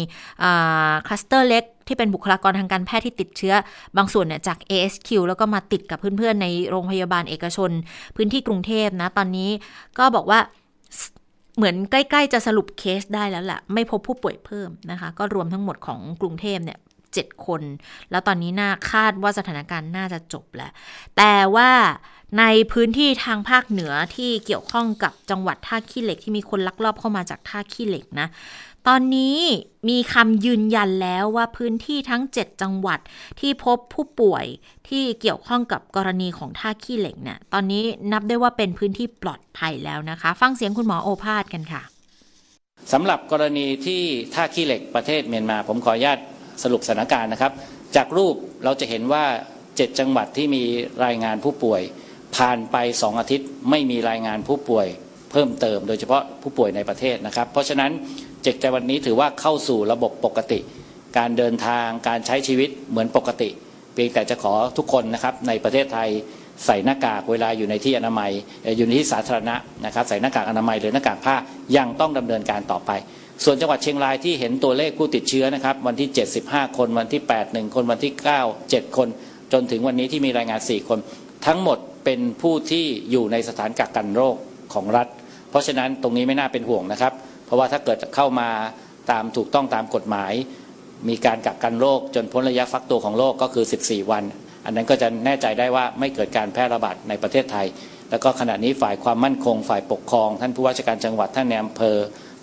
[1.07, 3.55] คลัสเตอร์เล็ก ที่เป็นบุคลากรทางการแพทย์ที่ติดเชื้อ
[3.97, 7.71] บางส่วนเนี่ยจาก ASQ แล้วก็มาติดกับเพื่อนๆ ในโรงพยาบาลเอกชน
[8.17, 9.51] พื้นที่กรุงเทพนะ ตอนนี้
[9.99, 10.41] ก็บอกว่า
[11.57, 16.79] เหมือนใกล้ๆ จะสรุปเคสได้แล้วแหละไม่พบผู้ป่วยเพิ่มนะคะ ก็รวมทั้งหมดของกรุงเทพเนี่ย
[17.13, 17.63] 7คน
[18.11, 20.71] แล้วตอนนี้น่าคาดว่าสถานการณ์น่าจะจบแล้ว
[21.17, 21.71] แต่ว่า
[22.39, 28.29] ในพื้นที่ทางภาคเหนือที่เกี่ยวข้องกับจังหวัดท่าขี้เหล็กที่มีคนลักลอบเข้ามาจากท่าขี้เหล็กนะ
[28.89, 29.39] ตอนนี้
[29.89, 33.01] มีคำยืนยันแล้วว่าพื้นที่ทั้ง 7 จังหวัด
[33.41, 34.45] ที่พบผู้ป่วย
[34.89, 41.83] ที่เกี่ยวข้องกับกรณีของท่าขี้เหล็กเนี่ยตอนนี้นับได้ว่าเป็นพื้นที่ปลอดภัยแล้วนะคะ ฟังเสียงคุณหมอโอภาสกันค่ะ
[42.93, 44.03] สำหรับกรณีที่
[44.35, 46.19] ท่าขี้เหล็กประเทศเมียนมา ผมขออนุญาต
[46.63, 47.53] สรุปสถานการณ์นะครับ
[47.97, 49.25] จากรูปเราจะเห็นว่า
[49.65, 50.63] 7 จังหวัดที่มี
[51.05, 51.83] รายงานผู้ป่วย
[52.37, 54.87] ผ่านไป 2 อาทิตย์ไม่มีรายงานผู้ป่วย
[55.31, 57.91] เพิ่มเติม โดยเฉพาะผู้ป่วยในประเทศนะครับ เพราะฉะนั้น
[58.45, 60.59] เจ็ดจังหวัดนี้ถือว่าเข้าสู่ระบบปกติ
[61.19, 63.49] การเดินทางการใช้ชีวิตเหมือนปกติ
[63.95, 66.09] เพียงแต่จะขอทุกคนนะครับในประเทศไทย
[66.67, 68.31] ใส่หน้ากากเวลาอยู่ในที่อนามัย
[68.77, 71.37] อยู่ในที่สาธารณะนะครับใส่หน้ากากอนามัยหรือหน้ากากผ้า
[71.77, 72.91] ยังต้องดำเนินการต่อไป
[73.45, 76.09] ส่วนจังหวัดเชียงรายที่เห็นตัวเลขผู้ติดเชื้อนะครับวันที่
[76.43, 79.09] 75 คนวันที่ 8 1 คนวันที่ 9 7 คน
[79.53, 80.99] จนถึงวันนี้ที่มีรายงาน 4 คน
[81.47, 84.37] ทั้งหมดเป็นผู้ที่อยู่ในสถานกักกันโรค
[84.75, 85.07] ของรัฐ
[85.51, 87.13] เพราะฉะนั้นตรงนี้ไม่น่าเป็นห่วงนะครับ
[87.55, 88.49] ราะว่าถ้าเกิดเข้ามา
[89.11, 90.33] ตามถูกต้องตามกฎหมาย
[91.09, 94.25] มีการกักกันโรคจนพ้นระยะฟักตัวของโรคก็คือ 14 วัน
[94.65, 97.67] อันนั้นก็จะแน่ใจได้ว่าไม่เกิดการแพร่ระบาดในประเทศไทย
[98.11, 101.97] แล้วก็ขณะนี้ฝ่ายความมั่นคง ฝ่ายปกครอง ท่านผู้ว่าราชการจังหวัดท่านในอำเภอ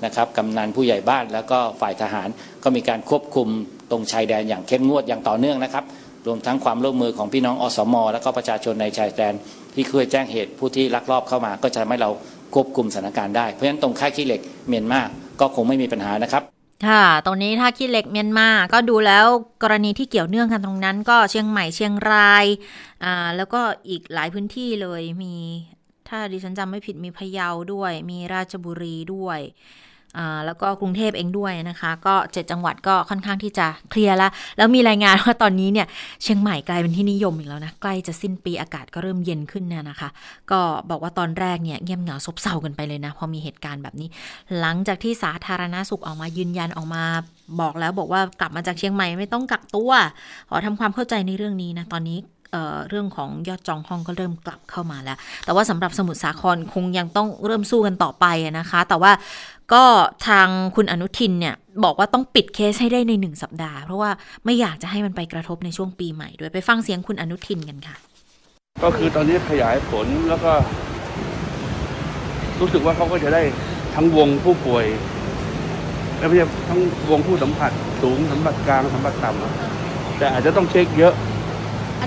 [0.06, 2.30] นะครับกำนันผู้ใหญ่บ้านแล้วก็ฝ่ายทหาร
[2.64, 3.48] ก็มีการควบคุม
[3.92, 5.84] ตรงชายแดนอย่างเข้มงวดอย่างต่อเนื่องนะครับ
[6.28, 9.34] รวมทั้งความร่วมมือของพี่น้องอสม และก็ประชาชนในชายแดน
[9.76, 12.10] ที่เคยแจ้งเหตุผู้ที่ลักลอบเข้ามา ก็จะทำให้เรา
[12.56, 15.00] ควบคุมสถานการณ์ได้ เพราะฉะนั้นตรงค่ายขี้เหล็กเมียนมา
[15.40, 16.44] ก็คงไม่มีปัญหานะครับ
[16.88, 19.26] ค่ะ ตรงนี้ถ้าขี้เหล็กเมียนมา ก็ดูแล้ว
[19.64, 22.46] กรณีที่เกี่ยวเนื่องกันตรงนั้น ก็เชียงใหม่เชียงราย
[23.04, 25.36] อ่า แล้วก็อีกหลายพื้นที่เลย มี
[26.10, 29.40] ถ้าดิฉันจำไม่ผิดมีพะเยาด้วย มีราชบุรีด้วย
[30.46, 35.88] แล้วก็กรุงเทพเองด้วยนะคะ ก็เจ็ดจังหวัดก็ค่อนข้างที่จะเคลียร์แล้วแล้วมีรายงานว่าตอนนี้เนี่ย
[36.24, 40.10] เชียงใหม่กลายเป็นที่นิยมอีกแล้วนะใกล้จะสิ้นปีอากาศก็เริ่มเย็นขึ้นเนี่ยนะคะ
[40.52, 44.10] ก็บอกว่าตอนแรกเนี่ยเงียบเหงาซบเซากันไปเลยนะพอมีเหตุการณ์แบบนี้
[44.60, 47.04] หลังจากที่สาธารณาสุขออกมายืนยันออกมา
[47.62, 49.92] บอกแล้วบอกว่ากลับมาจากเชียงใหม่ไม่ต้องกักตัว
[50.50, 52.20] ขอทำความเข้าใจในเรื่องนี้นะตอนนี้
[52.54, 58.26] เเรื่องของยอดจองห้องก็เริ่มกลับเข้ามาแล้ว แต่ว่าสำหรับสมุทรสาครคงยังต้องเริ่มสู้กันต่อไป
[58.60, 59.12] นะคะ แต่ว่า
[59.74, 59.84] ก็
[60.28, 64.12] ทางคุณอนุทินเนี่ยบอกว่าต้องปิดเคสให้ได้ในหนึ่งสัปดาห์ เพราะว่า
[64.46, 67.96] ไม่อยากจะให้มันไปกระทบในช่วงปีใหม่ด้วยไปฟังเสียงคุณอนุทินกันค่ะ
[68.84, 70.52] ก็คือตอนนี้ขยายผลแล้วก็
[72.60, 73.42] รู้สึกว่าเขาก็จะได้
[73.96, 74.86] ทั้งวงผู้ป่วย
[76.18, 77.72] และไม่ใช่ทั้งวงผู้สัมผัส
[78.02, 81.14] สูงสัมผัสกลางสัมผัสต่ำแต่อาจจะต้องเช็คเยอะ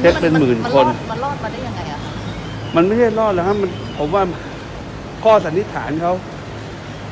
[0.00, 2.12] เช็คเป็นหมื่นคนมันรอดมาได้ยังไงอะคะ
[2.76, 4.22] มันไม่ใช่รอดแล้วครับมันผมว่า
[5.24, 6.12] ข้อสันนิษฐานเขา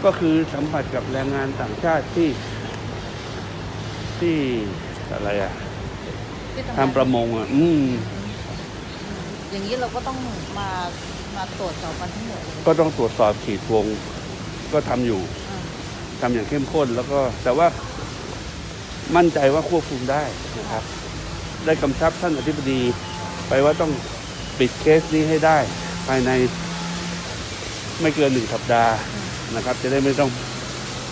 [0.04, 2.28] ก็คือสัมผัสกับแรงงานต่างชาติที่
[4.20, 4.36] ที่
[5.12, 5.52] อะไรอะ
[6.78, 7.84] ทำประมงอะ อืม
[9.50, 10.16] อย่างนี้เราก็ต้อง
[10.58, 10.68] มา
[11.36, 13.84] มาตรวจสอบกันทั้งหมดก็ต้องตรวจสอบขีดวง
[14.72, 15.20] ก็ทำอยู่
[16.20, 17.66] ทำอย่างเข้มข้น แล้วก็ แต่ว่า
[19.16, 20.22] มั่นใจว่าควบคุมได้
[20.58, 20.82] นะครับ
[21.64, 22.80] ได้กำชับท่านอธิบดี
[23.48, 23.90] ไปว่าต้อง
[24.58, 25.58] ปิดเคสนี้ให้ได้
[26.06, 26.30] ภายใน
[28.00, 28.94] ไม่เกินหนึ่งสัปดาห์
[29.56, 30.30] นะครับ จะได้ไม่ต้อง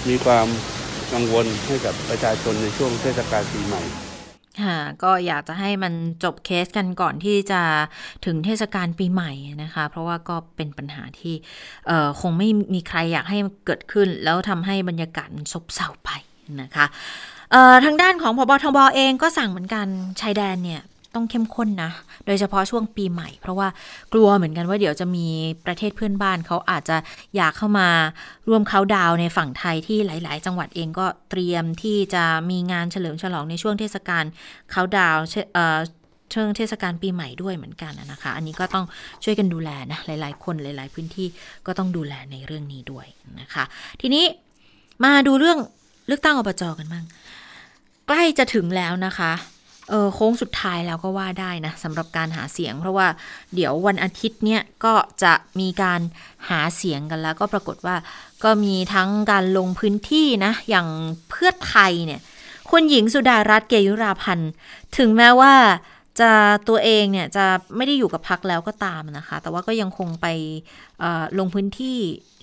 [0.08, 0.46] มีความ
[1.12, 3.82] กังวลให้กับประชาชนในช่วงเทศกาลปีใหม่
[4.62, 7.60] ค่ะก็อยากจะให้มันจบเคสกันก่อนที่จะ
[8.26, 11.34] ถึงเทศกาลปีใหม่นะคะ เพราะว่าก็เป็นปัญหาที่
[12.20, 16.10] คงไม่มีใครอยากให้เกิดขึ้น แล้วทำให้บรรยากาศมันซบเซาไป
[16.62, 16.86] นะคะ
[17.84, 19.86] ทางด้านของพบทบเองก็สั่งเหมือนกัน
[20.20, 20.82] ชายแดนเนี่ย
[21.14, 21.90] ต้องเข้มข้นนะ
[22.26, 23.68] โดยเฉพาะช่วงปีใหม่ เพราะว่า
[24.12, 25.26] กลัวเหมือนกันว่าเดี๋ยวจะมี
[25.66, 26.96] ประเทศเพื่อนบ้านเขาอาจจะ
[27.36, 27.88] อยากเข้ามา
[28.48, 34.24] ร่วมเขาดาวในฝั่งไทยที่หลาย ๆ จังหวัดเองก็เตรียมที่จะมีงานเฉลิมฉลองในช่วงเทศกาล
[34.70, 35.18] เขาดาว
[36.32, 38.84] เชิงเทศกาลปีใหม่ด้วยเหมือนกันนะคะ อันนี้ก็ต้อง
[39.24, 41.26] ช่วยกันดูแลนะ หลาย ๆ คนหลาย ๆ พื้นที่
[41.66, 43.06] ก็ต้องดูแลในเรื่องนี้ด้วย
[43.40, 43.64] นะคะ
[44.00, 44.24] ทีนี้
[45.04, 45.58] มาดูเรื่อง
[46.06, 47.04] เลือกตั้งอบจกันบ้าง
[48.06, 49.32] ใกล้จะถึงแล้วนะคะ
[50.14, 53.06] โค้งสุดท้ายแล้วก็ว่าได้นะสำหรับการหาเสียง เพราะว่า
[53.54, 56.00] เดี๋ยววันอาทิตย์เนี่ยก็จะมีการ
[56.50, 57.96] หาเสียงกันแล้ว ก็ปรากฏว่า
[58.44, 60.86] ก็มีทั้งการลงพื้นที่นะอย่าง
[61.30, 62.20] เพื่อไทยเนี่ย
[62.70, 64.52] คุณหญิงสุดารัตน์เกยุราพันธ์
[64.96, 65.54] ถึงแม้ว่า
[66.20, 66.30] จะ
[66.68, 67.44] ตัวเองเนี่ยจะ
[67.76, 70.26] ไม่ได้อยู่กับพักแล้วก็ตามนะคะ แต่ว่าก็ยังคงไป
[71.38, 71.98] ลงพื้นที่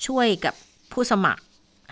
[0.08, 0.54] ช่วยกับ
[0.94, 1.42] ผู้สมัคร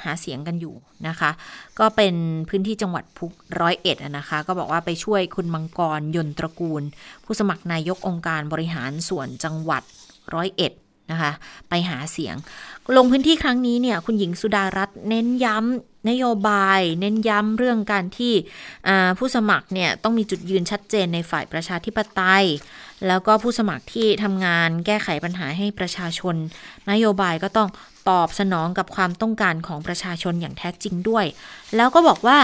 [0.03, 0.75] หาเสียงกันอยู่
[1.07, 1.31] นะคะ
[1.79, 2.15] ก็เป็น
[2.49, 6.83] พื้นที่จังหวัดพุกร้อยเอ็ดนะคะ ก็บอกว่าไปช่วยคุณมังกรยนตระกูล
[7.23, 9.83] ผู้สมัครนายกองค์การบริหารส่วนจังหวัด
[10.35, 10.73] ร้อยเอ็ด
[11.11, 11.31] นะคะ
[11.69, 12.35] ไปหาเสียง
[12.97, 18.33] ลงพื้นที่ครั้งนี้เนี่ยคุณหญิงสุดารัตน์เน้นย้ำนโยบาย เน้นย้ำเรื่องการที่
[19.17, 22.45] ผู้สมัครเนี่ยต้องมีจุดยืนชัดเจนในฝ่ายประชาธิปไตย
[23.07, 26.35] แล้วก็ผู้สมัครที่ทำงานแก้ไขปัญหาให้ประชาชน
[26.91, 27.69] นโยบายก็ต้อง
[28.09, 31.25] ตอบสนองกับความต้องการของประชาชนอย่างแท้จริงด้วย
[31.75, 32.37] แล้วก็บอกว่า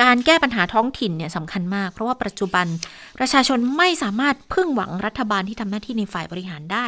[0.00, 2.66] การแก้ปัญหาท้องถิ่นเนี่ยสำคัญมาก เพราะว่าปัจจุบัน
[3.18, 6.86] ประชาชนไม่สามารถพึ่งหวังรัฐบาลที่ทำหน้าที่ในฝ่ายบริหารได้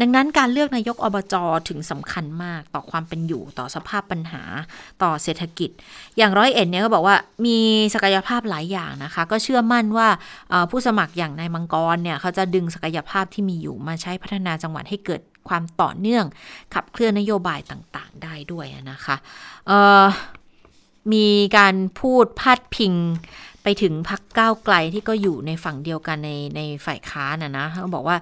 [0.00, 1.34] ดังนั้นการเลือกนายกอบจ
[1.68, 4.42] ถึงสำคัญมากต่อความเป็นอยู่ต่อสภาพปัญหา
[5.02, 5.70] ต่อเศรษฐกิจ
[6.18, 7.58] อย่างร้อยเอ็ดเนี่ยก็บอกว่ามี
[7.94, 10.08] ศักยภาพหลายอย่างนะคะ ก็เชื่อมั่นว่า
[10.70, 16.24] ผู้สมัครอย่างนายมังกรเนี่ยเขาจะดึงศักยภาพที่มีอยู่มาใช้พัฒนาจังหวัดให้เกิดความต่อเนื่อง
[16.74, 19.16] ขับเคลื่อนนโยบายต่างๆ ได้ด้วยนะคะ
[21.12, 22.94] มีการพูดพาดพิง
[23.62, 28.16] ไปถึงพักก้าวไกลที่ก็อยู่ในฝั่งเดียวกันในในฝ่ายค้านนะนะเขาบอกว่า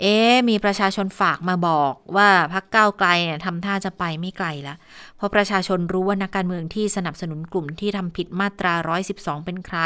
[0.00, 0.16] เอ๊
[0.48, 4.78] มีประชาชนฝากมาบอกว่าพักก้าวไกลเนี่ยทำท่าจะไปไม่ไกลแล้ว
[5.16, 8.74] เพราะประชาชนรู้ว่านักการเมืองที่สนับสนุนกลุ่มที่ทำผิดมาตรา
[9.10, 9.78] 112 เป็นใคร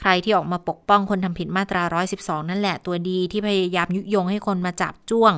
[0.00, 1.82] ใครที่ออกมาปกป้องคนทำผิดมาตรา
[2.16, 5.32] 112 นั่นแหละตัวดีที่พยายามยุยงให้คนมาจับจ้วง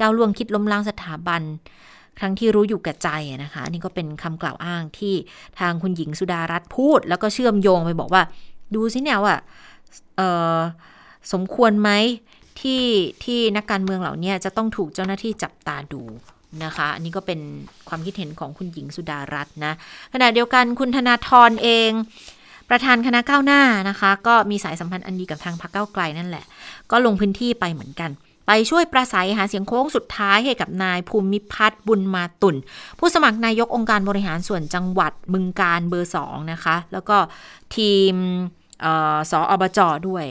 [0.00, 1.42] ก้าวล่วงคิดล้มล้างสถาบัน
[2.18, 3.08] ครั้งที่รู้อยู่กับใจ
[3.44, 5.14] นะคะนี่ก็เป็นคำกล่าวอ้างที่
[5.60, 8.22] ทางคุณหญิงสุดารัตน์พูด แล้วก็เชื่อมโยงไปบอกว่า
[8.74, 9.36] ดูสิเนี่ยว่า
[11.32, 11.90] สมควรไหม
[12.60, 12.84] ที่
[13.24, 16.02] ที่นักการเมืองเหล่านี้จะต้องถูกเจ้าหน้าที่จับตาดู
[16.64, 17.40] นะคะอันนี้ก็เป็น
[17.88, 19.72] ความคิดเห็นของคุณหญิงสุดารัตน์นะ
[20.12, 21.90] ขณะเดียวกันคุณธนาธรเอง
[22.70, 26.44] ประธานคณะก้าวหน้านะคะ ก็มีสายสัมพันธ์อันดีกับทางพรรคก้าวไกลนั่นแหละ
[26.90, 28.10] ก็ลงพื้นที่ไปเหมือนกัน
[28.46, 32.56] ไปช่วยประสัยหาเสียงโค้งสุดท้ายให้กับนายภูมิพัฒน์บุญมาตุน
[32.98, 37.16] ผู้สมัครนายกองค์การบริหารส่วนจังหวัดบึงการเบอร์สองนะคะ แล้วก็
[37.76, 38.14] ทีม
[38.84, 38.86] อ
[39.30, 39.78] สออบจ
[40.08, 40.26] ด้วย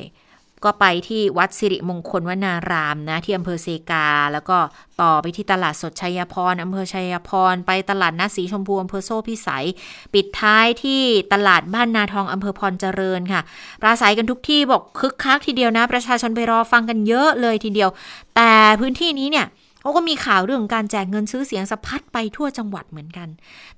[0.63, 4.58] ก็ไปที่วัดสิริมงคลวนารามนะที่อำเภอเซกา แล้วก็
[5.02, 9.65] ต่อไปที่ตลาดสดชัยพรอำเภอชัยพร ไปตลาดนัดสีชมพูอำเภอโซ่พิสัย
[10.13, 11.02] ปิดท้ายที่
[11.34, 13.41] ตลาดบ้านนาทองอำเภอพรเจริญค่ะ
[13.82, 17.89] ปราศัยกันทุกที่บอกคึกคักทีเดียวนะ ประชาชนไปรอฟังกันเยอะเลยทีเดียว
[18.36, 19.47] แต่พื้นที่นี้เนี่ย
[19.84, 23.28] เขาก็มีข่าวเรื่องการแจกเงินซื้อเสียงสะพัดไปทั่วจังหวัดเหมือนกัน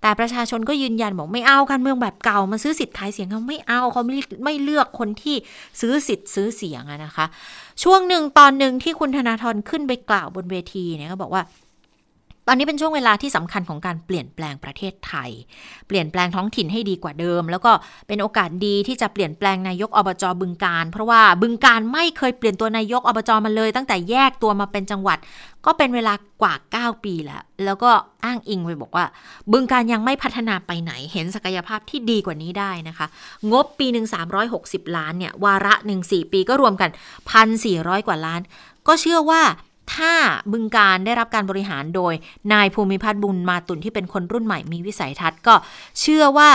[0.02, 5.36] แต่ประชาชนก็ยืนยันบอกไม่เอาการเมืองแบบเก่ามาซื้อสิทธิ์ขายเสียงเขาไม่เอาเขาไม่ไม่เลือกคนที่
[5.82, 7.26] ซื้อสิทธิ์ซื้อเสียงนะคะ
[7.84, 11.44] ช่วงหนึ่งตอนหนึ่งที่คุณธนาธรขึ้นไปกล่าวบนเวทีเนี่ยเขาบอกว่า
[12.48, 15.30] ตอนนี้เป็นช่วงเวลาที่สำคัญของการเปลี่ยนแปลงประเทศไทย
[15.88, 17.72] เปลี่ยนแปลงท้องถิ่นให้ดีกว่าเดิม แล้วก็
[18.08, 25.18] เป็นโอกาสดีที่จะเปลี่ยนแปลงนายกอบจบึงการ เพราะว่าบึงการไม่เคยเปลี่ยนตัวนายกอบจมาเลย ตั้งแต่แยกตัวมาเป็นจังหวัด
[25.66, 27.92] ก็เป็นเวลากว่า 9 ปีแล้ว แล้วก็
[28.26, 29.06] อ้างอิงไปบอกว่า
[29.52, 33.08] บึงการยังไม่พัฒนาไปไหนเห็นศักยภาพที่ดีกว่านี้ได้นะคะ
[33.52, 34.08] งบปีหนึ่ง
[34.52, 36.90] 360 ล้านเนี่ยวาระหนึ่ง4ปีก็รวมกัน
[37.48, 38.42] 1,400 กว่าล้าน
[38.88, 39.42] ก็เชื่อว่า
[39.94, 40.14] ถ้า
[40.52, 42.14] บึงการได้รับการบริหารโดย
[42.54, 45.56] นายภูมิพัฒน์บุญมาตุนที่เป็นคนรุ่นใหม่มีวิสัยทัศน์ก็
[46.00, 46.52] เชื่อว่า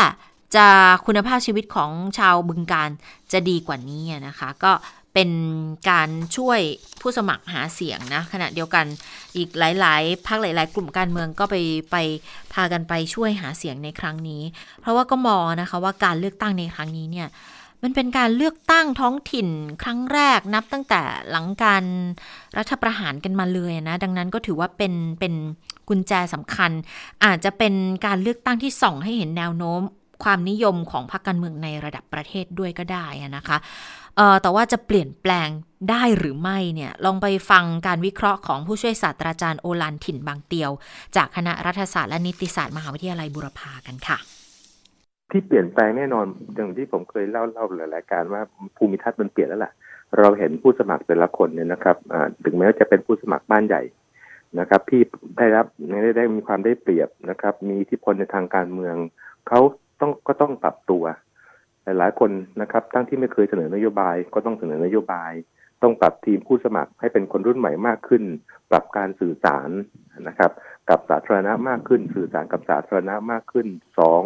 [0.56, 0.66] จะ
[1.06, 2.90] คุณภาพชีวิตของชาวบึงการ
[3.32, 4.72] จะดีกว่านี้นะคะ ก็
[5.14, 5.30] เป็น
[5.90, 6.60] การช่วย
[7.00, 8.84] ผู้สมัครหาเสียงนะขณะเดียวกัน
[9.36, 11.56] อีกหลาย ๆพักหลาย ๆ กลุ่มการเมืองก็ไป
[11.90, 11.96] ไป
[12.52, 14.42] พากันไปช่วยหาเสียงในครั้งนี้
[14.80, 17.28] เพราะว่าก็มองนะคะว่าการเลือกตั้งในครั้งนี้เนี่ย
[17.82, 19.48] มันเป็นการเลือกตั้งท้องถิ่น
[19.82, 21.84] ครั้งแรกนับตั้งแต่หลังการ
[22.58, 25.34] รัฐประหารกันมาเลยนะ ดังนั้นก็ถือว่าเป็นเป็น
[25.88, 26.70] กุญแจสำคัญ
[27.24, 27.74] อาจจะเป็น
[28.06, 29.80] การเลือกตั้งที่ส่องให้เห็นแนวโน้ม
[30.24, 33.56] ความนิยมของพรรคการเมืองในระดับประเทศด้วยก็ได้นะคะ
[34.42, 35.48] แต่ว่าจะเปลี่ยนแปลง
[35.90, 40.70] ได้หรือไม่เนี่ยลองไปฟังการวิเคราะห์ของผู้ช่วยศาสตราจารย์โอลันถิ่นบางเตียว
[41.16, 44.18] จากคณะรัฐศาสตร์และนิติศาสตร์มหาวิทยาลัยบุรพากันค่ะ
[45.32, 48.42] ที่เปลี่ยนแปลงแน่นอนอย่างที่ผมเคยเล่าเล่าหลายๆการว่า
[48.76, 49.72] ภูมิทัศน์มันเปลี่ยนแล้วล่ะ
[50.18, 51.96] เราเห็นผู้สมัครแต่ละคนเนี่ยนะครับ
[52.44, 53.82] ถึงแม้ว่าจะเป็นผู้สมัครบ้านใหญ่
[54.60, 55.00] นะครับที่
[55.36, 55.66] ได้รับ
[56.02, 58.96] ได้ได้มีความได้เปรียบนะครับ มีอิทธิพลในทางการเมือง
[59.48, 59.60] เขา
[60.00, 61.04] ต้องก็ต้องปรับตัว
[61.84, 62.30] หลายๆคน
[62.62, 65.32] นะครับ ทั้งที่ไม่เคยเสนอนโยบายก็ต้องเสนอนโยบาย
[65.82, 68.22] ต้องปรับทีมผู้สมัครให้เป็นคนรุ่นใหม่มากขึ้น
[68.70, 69.70] ปรับการสื่อสาร
[70.28, 70.50] นะครับ
[70.88, 73.66] กับสาธารณะมากขึ้น สื่อสารกับสาธารณะมากขึ้น
[73.98, 74.22] สอง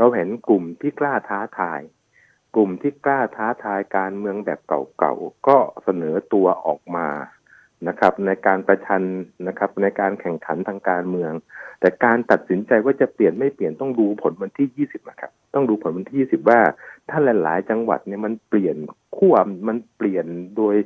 [0.00, 1.80] เราเห็นกลุ่มที่กล้าท้าทาย
[2.54, 7.08] กลุ่มที่กล้าท้าทายการเมืองแบบเก่าๆก็เสนอตัวออกมา
[7.88, 9.02] นะครับ ในการประชัน
[9.48, 11.32] นะครับ ในการแข่งขันทางการเมือง
[11.80, 16.60] แต่การตัดสินใจว่าจะเปลี่ยนไม่เปลี่ยนต้องดูผลวันที่20นะครับ ต้องดูผลวันที่20ว่า
[17.08, 18.76] ถ้าหลาย ๆ จังหวัดเนี่ยมันเปลี่ยน
[19.16, 19.34] ขั้ว
[19.68, 20.76] มันเปลี่ยนโดย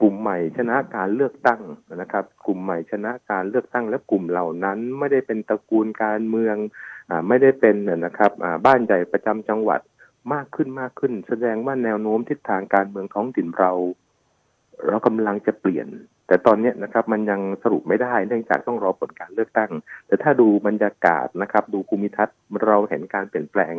[0.00, 1.60] กลุ่มใหม่ชนะการเลือกตั้ง
[1.96, 6.56] นะครับ กลุ่มใหม่ชนะการเลือกตั้ง และกลุ่มเหล่านั้นไม่ได้เป็นตระกูลการเมือง
[7.10, 8.30] อไม่ได้เป็นนะครับ
[8.66, 9.80] บ้านใหญ่ประจำจังหวัด
[10.32, 13.72] มากขึ้นมากขึ้น แสดงว่าแนวโน้มทิศทางการเมืองท้องถิ่นเรา
[14.86, 15.88] เรากำลังจะเปลี่ยน
[16.28, 19.70] แต่ตอนนี้นะครับมันยังสรุปไม่ได้เนื่องจากต้องรอผลการเลือกตั้ง
[20.06, 23.74] แต่ถ้าดูบรรยากาศนะครับ ดูภูมิทัศน์เราเห็นการเปลี่ยนแปลง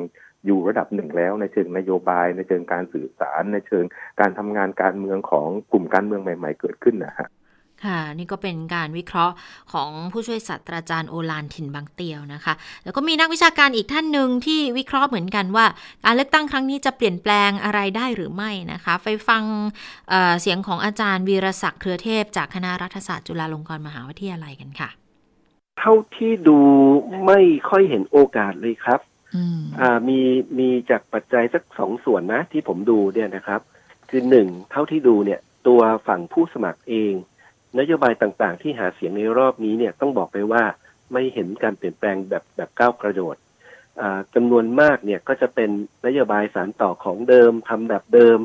[0.45, 3.85] อยู่ระดับหนึ่งแล้วในเชิงนโยบาย ในเชิงการสื่อสาร ในเชิง
[4.19, 7.27] การทำงานการเมืองของกลุ่มการเมืองใหม่ ๆ เกิดขึ้นนะฮะ
[7.85, 9.35] ค่ะ นี่ก็เป็นการวิเคราะห์
[9.73, 15.65] ของผู้ช่วยศาสตราจารย์โอลานถิ่นบางเตียวนะคะ แล้วก็มีนักวิชาการอีกท่านหนึ่งที่วิเคราะห์เหมือนกันว่า
[16.05, 19.43] การเลือกตั้งครั้งนี้จะเปลี่ยนแปลงอะไรได้หรือไม่นะคะ ไปฟัง
[20.09, 24.89] เเสียงของอาจารย์วีรศักดิ์เครือเทพ จากคณะรัฐศาสตร์จุฬาลงกรณ์มหาวิทยาลัยกันค่ะ
[25.79, 26.59] เท่าที่ดู
[27.25, 28.99] ไม่ค่อยเห็นโอกาสเลยครับ
[29.79, 30.19] อ่ามี
[30.59, 33.61] มีจากปัจจัยสักสองส่วนนะที่ผมดูเนี่ยนะครับ
[34.09, 37.13] คือหนึ่งเท่าที่ดูเนี่ย ตัวฝั่งผู้สมัครเอง
[37.79, 40.63] นโยบายต่างๆ ที่หาเสียงในรอบนี้เนี่ยต้องบอกไปว่า
[41.13, 43.35] ไม่เห็นการเปลี่ยนแปลงแบบแบบก้าวกระโดด
[44.35, 45.69] จำนวนมากเนี่ยก็จะเป็น
[46.05, 48.39] นโยบายสารต่อของเดิมทำแบบเดิม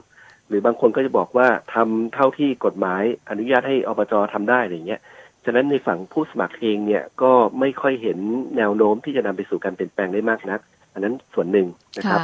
[0.48, 5.00] หรือบางคนก็จะบอกว่าทำเท่าที่กฎหมายอนุญาตให้อบจทำได้อะไรเงี้ย
[5.44, 8.18] ฉะนั้นในฝั่งผู้สมัครเองเนี่ยก็ไม่ค่อยเห็น
[8.56, 10.60] แนวโน้มที่จะนำไปสู่การเปลี่ยนแปลงได้มากนัก
[10.92, 11.66] อันนั้นส่วนหนึ่ง
[11.98, 12.20] นะครับ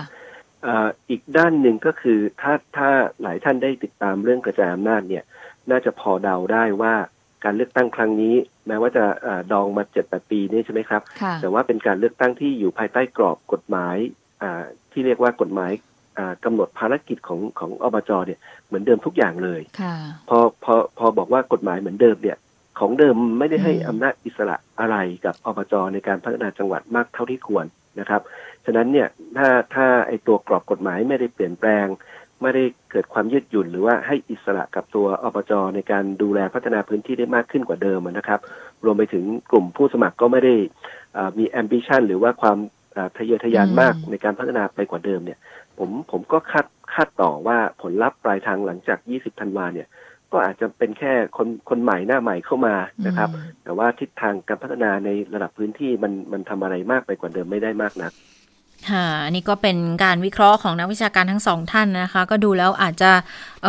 [1.11, 2.91] อีกด้านหนึ่งก็คือถ้าถ้า
[3.23, 5.25] หลายท่านได้ติดตามเรื่องกระจายอำนาจเนี่ย
[5.71, 6.95] น่าจะพอเดาได้ว่า
[7.45, 8.35] การเลือกตั้งครั้งนี้
[8.67, 11.03] แม้ว่าจะอดองมาเจ็ดแปดปีนี่ใช่ไหมครับ
[11.43, 13.97] แต่ว่าเป็นการเลือกตั้งที่อยู่ภายใต้กรอบกฎหมาย
[14.93, 15.73] ที่เรียกว่ากฎหมาย
[16.45, 19.61] กำหนดภารกิจของของอบจเนี่ยเหมือนเดิมทุกอย่างเลย
[20.29, 22.39] พอพอพอบอกว่ากฎหมายเหมือนเดิมเนี่ย
[22.81, 27.67] ของเดิมไม่ได้ให้อำนาจอิสระอะไรกับอบจในการพัฒนาจังหวัดมากเท่าที่ควร
[28.01, 28.23] นะครับ
[28.65, 31.87] ฉะนั้นเนี่ยถ้าถ้าไอตัวกรอบกฎหมายไม่ได้เปลี่ยนแปลง
[32.43, 38.41] ไม่ได้เกิดความยืดหยุ่นหรือว่าให้อิสระกับตัวอบจในการดูแลพัฒนาพื้นที่ได้มากขึ้นกว่าเดิมนะครับ
[38.85, 40.55] รวมไปถึงกลุ่มผู้สมัครก็ไม่ได้
[41.39, 42.57] มีแอมบิชันหรือว่าความ
[43.17, 45.39] ทะเยอทะยานมากในการพัฒนาไปกว่าเดิมเนี่ย
[45.79, 49.89] ผมผมก็คาดคาดต่อว่าผลลัพธ์ปลายทางหลังจาก 20 ธันวาเนี่ย
[50.33, 52.75] ก็อาจจะเป็นแค่คนคนใหม่หน้าใหม่เข้ามา
[53.07, 53.29] นะครับ
[53.65, 58.13] แต่ว่าทิศทางการพัฒนาในระดับพื้นที่มันมันทำอะไรมากไปกว่าเดิมไม่ได้มากนัก
[58.89, 63.11] ค่ะอันนี้ก็เป็นการวิเคราะห์ของนักวิชาการทั้งสองท่านนะคะ ก็ดูแล้วอาจจะ
[63.63, 63.67] เ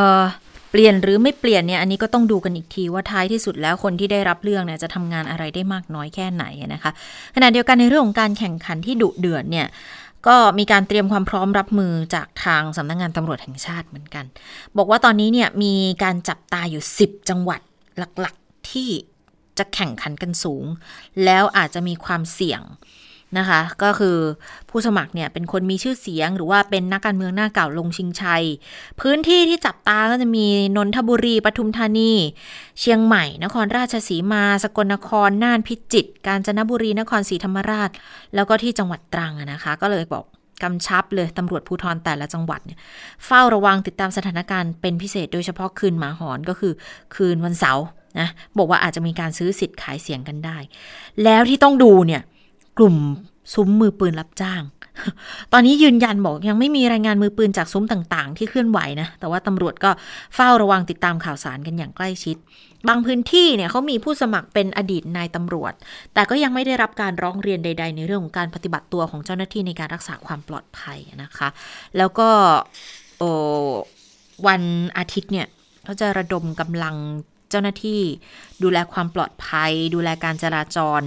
[0.72, 6.92] เปลี่ยนหรือไม่เปลี่ยนเนี่ยอันนี้ก็ต้องดูกันอีกทีว่าท้ายที่สุดแล้วคนที่ได้รับเรื่องเนี่ยจะทำงานอะไรได้มากน้อยแค่ไหนนะคะ
[7.36, 9.68] ขณะเดียวกันในเรื่องของการแข่งขันที่ดุเดือดเนี่ย
[10.28, 14.26] ก็มีการเตรียมความพร้อมรับมือจากทางสำนักงงานตำรวจแห่งชาติเหมือนกัน
[14.78, 17.62] บอกว่าตอนนี้เนี่ยมีการจับตาอยู่ 10 จังหวัด
[18.20, 18.90] หลักๆที่
[19.58, 20.66] จะแข่งขันกันสูง
[21.26, 22.62] แล้วอาจจะมีความเสี่ยง
[23.38, 24.18] นะคะ ก็คือ
[24.70, 28.44] ผู้สมัครเนี่ยเป็นคนมีชื่อเสียง หรือว่าเป็นนักการเมืองหน้าเก่าลงชิงชัย
[29.00, 30.46] พื้นที่ที่จับตาก็จะมี
[30.78, 32.12] นนทบุรีปทุมธานี
[32.80, 37.90] เชียงใหม่ นครราชสีมา สกลนคร น่านพิจิตร กาญจนบุรี นครศรีธรรมราช
[38.36, 40.26] แล้วก็ที่จังหวัดตรังนะคะ ก็เลยบอก
[40.64, 42.80] กำชับเลยตำรวจภูธรแต่ละจังหวัดเนี่ย
[43.26, 46.74] เฝ้าระวังติดตามสถานการณ์เป็นพิเศษโดยเฉพาะคืนหมาหอนก็คือ
[47.16, 47.86] คืนวันเสาร์
[48.20, 50.58] นะบอกว่าอาจจะมีการซื้อสิทธิ์ขายเสียงกันได้
[51.24, 52.22] แล้วที่ต้องดูเนี่ย
[52.82, 52.98] ลุ่ม
[53.54, 54.64] ซุ้มมือปืนรับจ้าง
[55.54, 59.92] ตอนนี้ยืนยันบอกยังไม่มีรายงานมือปืนจากซุ้มต่างๆ ที่เคลื่อนไหวนะ แต่ว่าตำรวจก็
[60.36, 62.38] เฝ้าระวังติดตามข่าวสารกันอย่างใกล้ชิด
[62.88, 65.74] บางพื้นที่เนี่ยเขามีผู้สมัครเป็นอดีตนายตำรวจ
[66.14, 71.50] แต่ก็ยังไม่ได้รับการร้องเรียนใด ๆ ในเรื่องของการปฏิบัติตัวของเจ้าหน้าที่ในการรักษาความปลอดภัยนะคะ
[71.98, 72.30] แล้วก็
[74.48, 74.62] วัน
[74.98, 75.48] อาทิตย์เนี่ย
[75.84, 76.96] เขาจะระดมกำลัง
[77.50, 78.02] เจ้าหน้าที่
[78.64, 81.02] ดูแลความปลอดภัย ดูแลการจราจร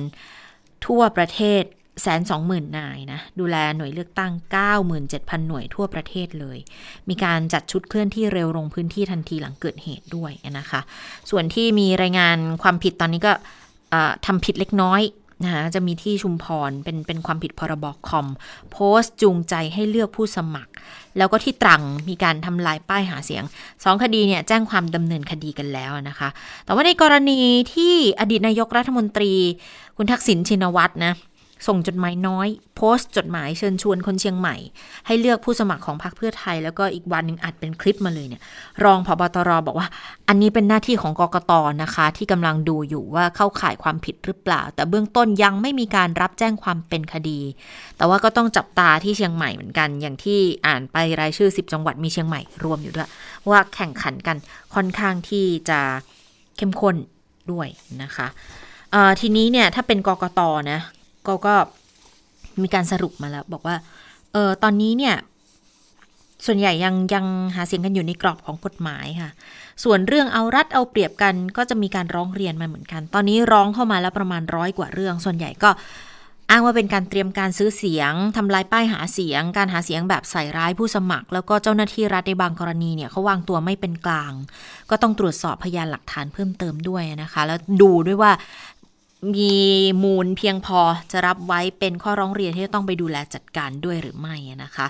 [0.87, 1.65] ทั่วประเทศ
[2.03, 4.33] แสนสองหมื่นนายนะ ดูแลหน่วยเลือกตั้ง
[4.89, 6.59] 97,000 หน่วยทั่วประเทศเลย
[7.09, 10.81] มีการจัดชุดเคลื่อนที่เร็วลงพื้นที่ทันทีหลังเกิดเหตุด้วยนะคะ
[11.31, 13.33] ส่วนที่มีรายงานความผิดตอนนี้ก็
[14.27, 15.01] ทำผิดเล็กน้อย
[15.43, 18.27] นะคะจะมีที่ชุมพรเป็นเป็นความผิดพรบคอม
[18.71, 20.73] โพสต์จูงใจให้เลือกผู้สมัคร
[21.19, 23.45] แล้วก็ที่ตรังมีการทำลายป้ายหาเสียง
[23.85, 26.29] สองคดีเนี่ยแจ้งความดำเนินคดีกันแล้วนะคะ
[26.65, 27.41] แต่ว่าในกรณี
[27.75, 29.33] ที่อดีตนายกรัฐมนตรี
[29.97, 31.15] คุณทักษิณชินวัตรนะ
[31.67, 34.57] ส่งจดหมายน้อย โพสต์จดหมายเชิญชวนคนเชียงใหม่
[35.07, 38.43] ให้เลือกผู้สมัครของพรรคเพื่อไทย แล้วก็อีกวันหนึ่งอัดเป็นคลิปมาเลยเนี่ย
[38.85, 39.89] รองพบตรบอกว่า
[40.29, 41.53] อันนี้เป็นหน้าที่ของกกต
[41.83, 47.41] นะคะ ที่กำลังดูอยู่ว่าเข้าข่ายความผิดหรือเปล่า แต่เบื้องต้นยังไม่มีการรับแจ้งความเป็นคดี
[47.97, 53.09] แต่ว่าก็ต้องจับตาที่เชียงใหม่เหมือนกัน อย่างที่อ่านไปรายชื่อ 10 จังหวัดมีเชียงใหม่รวมอยู่ด้วย
[53.51, 54.37] ว่าแข่งขันกัน
[54.75, 55.81] ค่อนข้างที่จะ
[56.57, 56.97] เข้มข้น
[57.51, 57.69] ด้วย
[58.03, 58.29] นะคะ
[59.21, 60.41] ทีนี้เนี่ยถ้าเป็นกกต
[60.71, 60.81] นะ
[61.27, 61.55] ก็ก็
[62.63, 63.77] มีการสรุปมาแล้ว บอกว่า
[64.33, 65.15] เออตอนนี้เนี่ย
[66.47, 69.31] ส่วนใหญ่ยังยังหาเสียงกันอยู่ในกรอบของกฎหมายค่ะ
[69.85, 75.71] ส่วนเรื่องเอารัดเอาเปรียบกันก็จะมีการร้องเรียนมาเหมือนกัน ตอนนี้ร้องเข้ามาแล้วประมาณร้อยกว่าเรื่อง ส่วนใหญ่ก็
[76.51, 84.33] อ้างว่าเป็นการเตรียมการซื้อเสียงทำลายป้ายหาเสียง การหาเสียงแบบใส่ร้ายผู้สมัคร แล้วก็เจ้าหน้าที่รัฐในบางกรณีเนี่ยเขาวางตัวไม่เป็นกลาง
[84.91, 88.33] ก็ต้องตรวจสอบพยานหลักฐานเพิ่มเติมด้วยนะคะ แล้วดูด้วยว่า
[89.37, 89.55] มี
[90.03, 90.81] มูลเพียงพอ
[91.13, 94.87] จะรับไว้เป็นข้อร้องเรียนที่ต้องไปดูแลจัดการด้วยหรือไม่นะคะ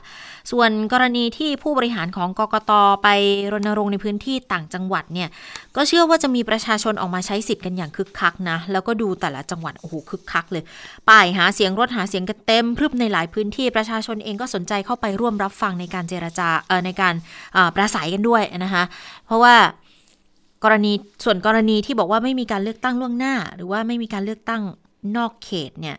[0.51, 2.73] ส่วนกรณีที่ผู้บริหารของกกต
[3.03, 3.09] ไป
[3.53, 5.29] รณรงค์ในพื้นที่ต่างจังหวัดเนี่ย
[5.77, 10.63] ก็เชื่อว่าจะมีประชาชนออกมาใช้สิทธิ์กันอย่างคึกคักนะ แล้วก็ดูแต่ละจังหวัดโอ้โหคึกคักเลย
[11.09, 17.15] ป้ายหาเสียงรถหาเสียงกันเต็มพรึบในหลายพื้นที่ประชาชนเองก็สนใจเข้าไปร่วมรับฟังในการเจรจาเออในการ
[17.75, 18.85] ประสัยกันด้วยนะคะ
[19.27, 19.55] เพราะว่า
[20.65, 20.93] กรณี
[21.25, 24.63] ส่วนกรณีที่บอกว่าไม่มีการเลือกตั้งล่วงหน้า หรือว่าไม่มีการเลือกตั้ง
[25.17, 25.97] นอกเขตเนี่ย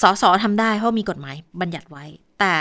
[0.00, 2.04] สสทำได้เพราะมีกฎหมายบัญญัติไว้
[2.40, 2.54] แต่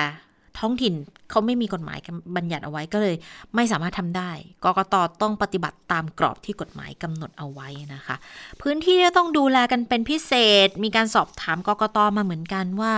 [0.60, 0.94] ท้องถิ่น
[1.30, 2.00] เขาไม่มีกฎหมาย
[2.36, 3.16] บัญญัติเอาไว้ก็เลย
[3.56, 4.32] ไม่สามารถทำได้
[4.64, 8.16] กกตต้องปฏิบัติตามกรอบที่กฎหมายกำหนดเอาไว้นะคะ
[8.62, 10.32] พื้นที่ต้องดูแลกันเป็นพิเศ
[10.66, 12.94] ษ มีการสอบถามกกตมาเหมือนกันว่า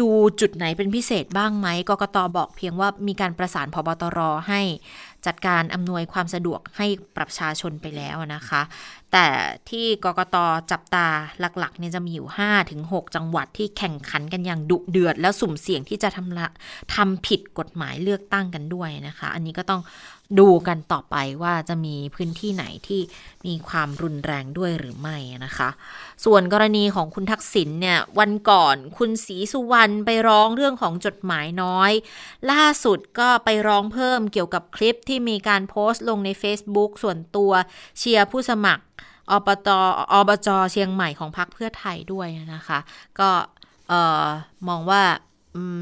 [0.00, 4.18] ดูจุดไหนเป็นพิเศษบ้างไหมกกตบอกเพียงว่ามีการประสานพบตร
[4.48, 4.60] ให้
[5.26, 8.62] จัดการอำนวยความสะดวกให้ประชาชนไปแล้วนะคะ
[9.12, 9.28] แต่
[9.70, 10.36] ที่กกต
[10.70, 11.06] จับตา
[11.40, 12.28] หลักๆเนี่ยจะมีอยู่
[12.70, 16.46] 5-6 จังหวัดที่แข่งขันกันอย่างดุเดือด แล้วสุ่มเสี่ยงที่จะทำละ
[16.94, 19.82] ทำผิดกฎหมายเลือกตั้งกันด้วยนะคะ อันนี้ก็ต้อง
[20.40, 23.00] ดูกันต่อไปว่าจะมีพื้นที่ไหนที่
[23.46, 25.68] มีความรุนแรงด้วยหรือไม่นะคะ
[26.24, 31.92] ส่วนกรณีของคุณทักษิณเนี่ยวันก่อนคุณศรีสุวรรณไปร้องเรื่องของจดหมายน้อย
[32.50, 37.52] ล่าสุดก็ไปร้องเพิ่มเกี่ยวกับคลิปที่มีการโพสต์ลงใน Facebook ส่วนตัว
[37.98, 38.84] เชียร์ผู้สมัคร
[39.32, 39.68] อบต
[40.12, 42.78] อบจเชียงใหม่ของพรรคเพื่อไทยด้วยนะคะ
[43.20, 43.30] ก็
[44.68, 45.02] มองว่า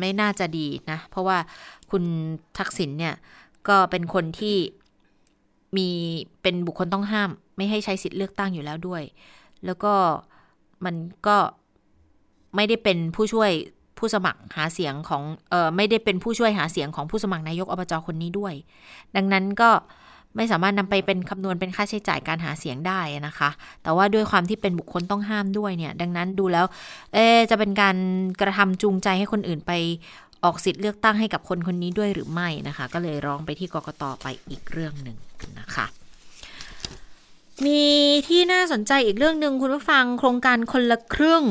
[0.01, 1.38] ไม่น่าจะดีนะ เพราะว่า
[1.90, 2.05] คุณ
[2.59, 3.14] ทักษิณเนี่ย
[3.68, 4.57] ก็เป็นคนที่
[5.76, 5.88] มี
[6.42, 9.03] เป็นบุคคลต้องห้าม ไม่ให้ใช้สิทธิ์เลือกตั้งอยู่แล้วด้วย
[9.64, 9.94] แล้วก็
[10.84, 10.94] มัน
[11.26, 11.36] ก็
[12.57, 13.51] ไม่ได้เป็นผู้ช่วย
[13.98, 18.55] ผู้สมัครหาเสียงของเออไม่ได้เป็นผู้ช่วยหาเสียงของผู้สมัครนายกอบจคนนี้ด้วย
[19.16, 19.70] ดังนั้นก็
[20.36, 23.50] ไม่สามารถนำไปเป็นคำนวณเป็นค่าใช้จ่ายการหาเสียงได้นะคะ
[23.82, 26.66] แต่ว่าด้วยความที่เป็นบุคคลต้องห้ามด้วยเนี่ย ดังนั้นดูแล้ว
[27.14, 27.18] เอ
[27.50, 27.96] จะเป็นการ
[28.40, 29.72] กระทำจูงใจให้คนอื่นไป
[30.44, 35.16] ออกสิทธิ์เลือกตั้งให้กับคนคนนี้ด้วยหรือไม่นะคะ ก็เลยร้องไปที่กกตไปอีกเรื่องหนึ่ง
[35.60, 35.86] นะคะ
[37.64, 37.84] มี
[38.28, 41.44] ที่น่าสนใจอีกเรื่องหนึ่งคุณผู้ฟังโครงการคนละครึ่ง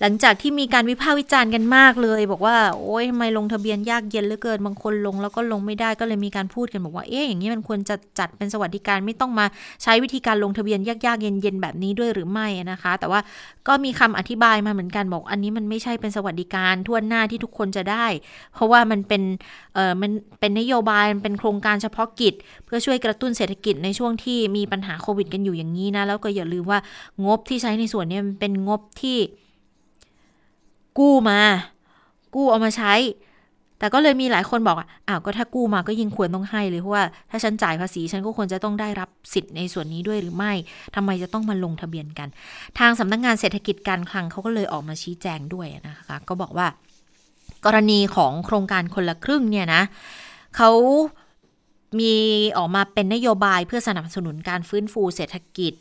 [0.00, 9.46] หลังจากที่มีการวิพากษ์วิจารณ์กันมากเลย บอกว่าโอ้ยทำไมลงทะเบียนยากเย็นเหลือเกินบางคนลงแล้วก็ลงไม่ได้ก็เลยมีการพูดกันบอกว่าเอ๊ะอย่างนี้มันควรจะจัดเป็นสวัสดิการไม่ต้องมา
[9.82, 13.20] ใช้วิธีการลงทะเบียนยากๆเย็นๆแบบนี้ด้วยหรือไม่นะคะ แต่ว่า
[13.68, 18.06] ก็มีคำอธิบายมาเหมือนกันบอกอันนี้มันไม่ใช่เป็นสวัสดิการทั่วหน้าที่ทุกคนจะได้
[18.54, 19.22] เพราะว่ามันเป็น
[19.74, 22.34] เออมันเป็นนโยบายมันเป็นโครงการเฉพาะกิจ
[22.64, 26.78] เพื่อช่วยกระตุ้นเศรษฐกิจในช่วงที่มีปัญหาโควิดกันอยู่อย่างนี้นะแล้วก็อย่าลืมว่า
[27.26, 29.18] งบที่ใช้ในส่วนนี้มันเป็นงบที่
[30.98, 31.40] กู้มา
[32.34, 32.94] กู้เอามาใช้
[33.78, 34.76] แต่ก็เลยมีหลายคนบอก
[35.08, 40.52] อ้าวก็ถ้ากู้มาก็ยิ่งควรต้องให้เลยเพราะว่าถ้าฉันจ่ายภาษีฉันก็ควรจะต้องได้รับสิทธิ์ในส่วนนี้ด้วยหรือไม่
[40.94, 42.28] ทำไมจะต้องมาลงทะเบียนกัน
[42.78, 46.66] ทางสำนักงงานเศรษฐกิจการคลังเขาก็เลยออกมาชี้แจงด้วยนะคะก็บอกว่า
[47.64, 49.82] กรณีของโครงการคนละครึ่งเนี่ยนะ
[50.56, 50.70] เขา
[52.00, 52.14] มี
[52.58, 55.72] ออกมาเป็นนโยบายเพื่อสนับสนุนการฟื้นฟูเศรษฐกิจ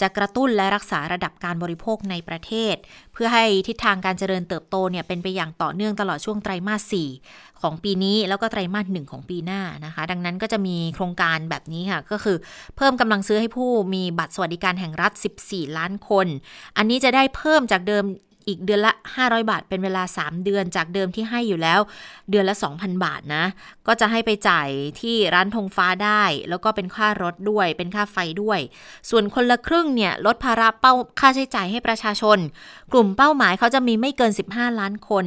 [0.00, 2.74] จะกระตุ้นและรักษาระดับการบริโภคในประเทศ
[3.12, 6.94] เพื่อให้ทิศทางการเจริญเติบโตเนี่ยเป็นไปอย่างต่อเนื่องตลอดช่วงไตรมาส
[7.26, 12.36] 4 ของปีนี้แล้วก็ไตรมาส 1 ของปีหน้านะคะ ดังนั้นก็จะมีโครงการแบบนี้ค่ะ ก็คือ
[12.76, 15.12] เพิ่มกำลังซื้อให้ผู้มีบัตรสวัสดิการแห่งรัฐ
[15.46, 16.26] 14 ล้านคน
[16.76, 18.04] อันนี้จะได้เพิ่มจากเดิม
[18.48, 18.92] อีกเดือนละ
[19.22, 21.80] 500 บาท เป็นเวลา 3 เดือนจากเดิมที่ให้อยู่แล้ว
[22.30, 23.44] เดือนละ 2,000 บาทนะ
[23.86, 24.68] ก็จะให้ไปจ่าย
[25.00, 28.58] ที่ร้านธงฟ้าได้ แล้วก็เป็นค่ารถด้วย เป็นค่าไฟด้วย
[29.10, 32.38] ส่วนคนละครึ่งเนี่ยลดภาระเป้าค่าใช้จ่ายให้ประชาชน
[32.92, 35.24] กลุ่มเป้าหมายเขาจะมีไม่เกิน 15 ล้านคน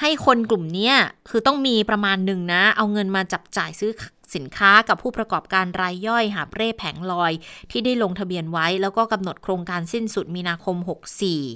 [0.00, 0.92] ให้คนกลุ่มนี้
[1.30, 3.92] คือต้องมีประมาณหนึ่งนะ เอาเงินมาจับจ่ายซื้อ
[4.34, 7.32] สินค้ากับผู้ประกอบการรายย่อยหาเร่แผงลอย
[7.70, 10.76] ที่ได้ลงทะเบียนไว้ แล้วก็กำหนดโครงการสิ้นสุดมีนาคม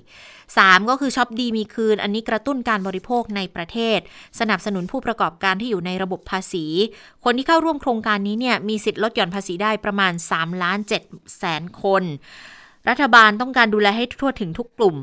[0.05, 3.99] 64 3 ก็คือช็อปดีมีคืน อันนี้กระตุ้นการบริโภคในประเทศ
[4.41, 6.67] สนับสนุนผู้ประกอบการที่อยู่ในระบบภาษี
[7.25, 12.05] คนที่เข้าร่วมโครงการนี้เนี่ยมีสิทธิ์ลดหย่อนภาษีได้ประมาณ3ล้าน7แสนคน
[12.89, 14.97] รัฐบาลต้องการดูแลให้ทั่วถึงทุกกลุ่ม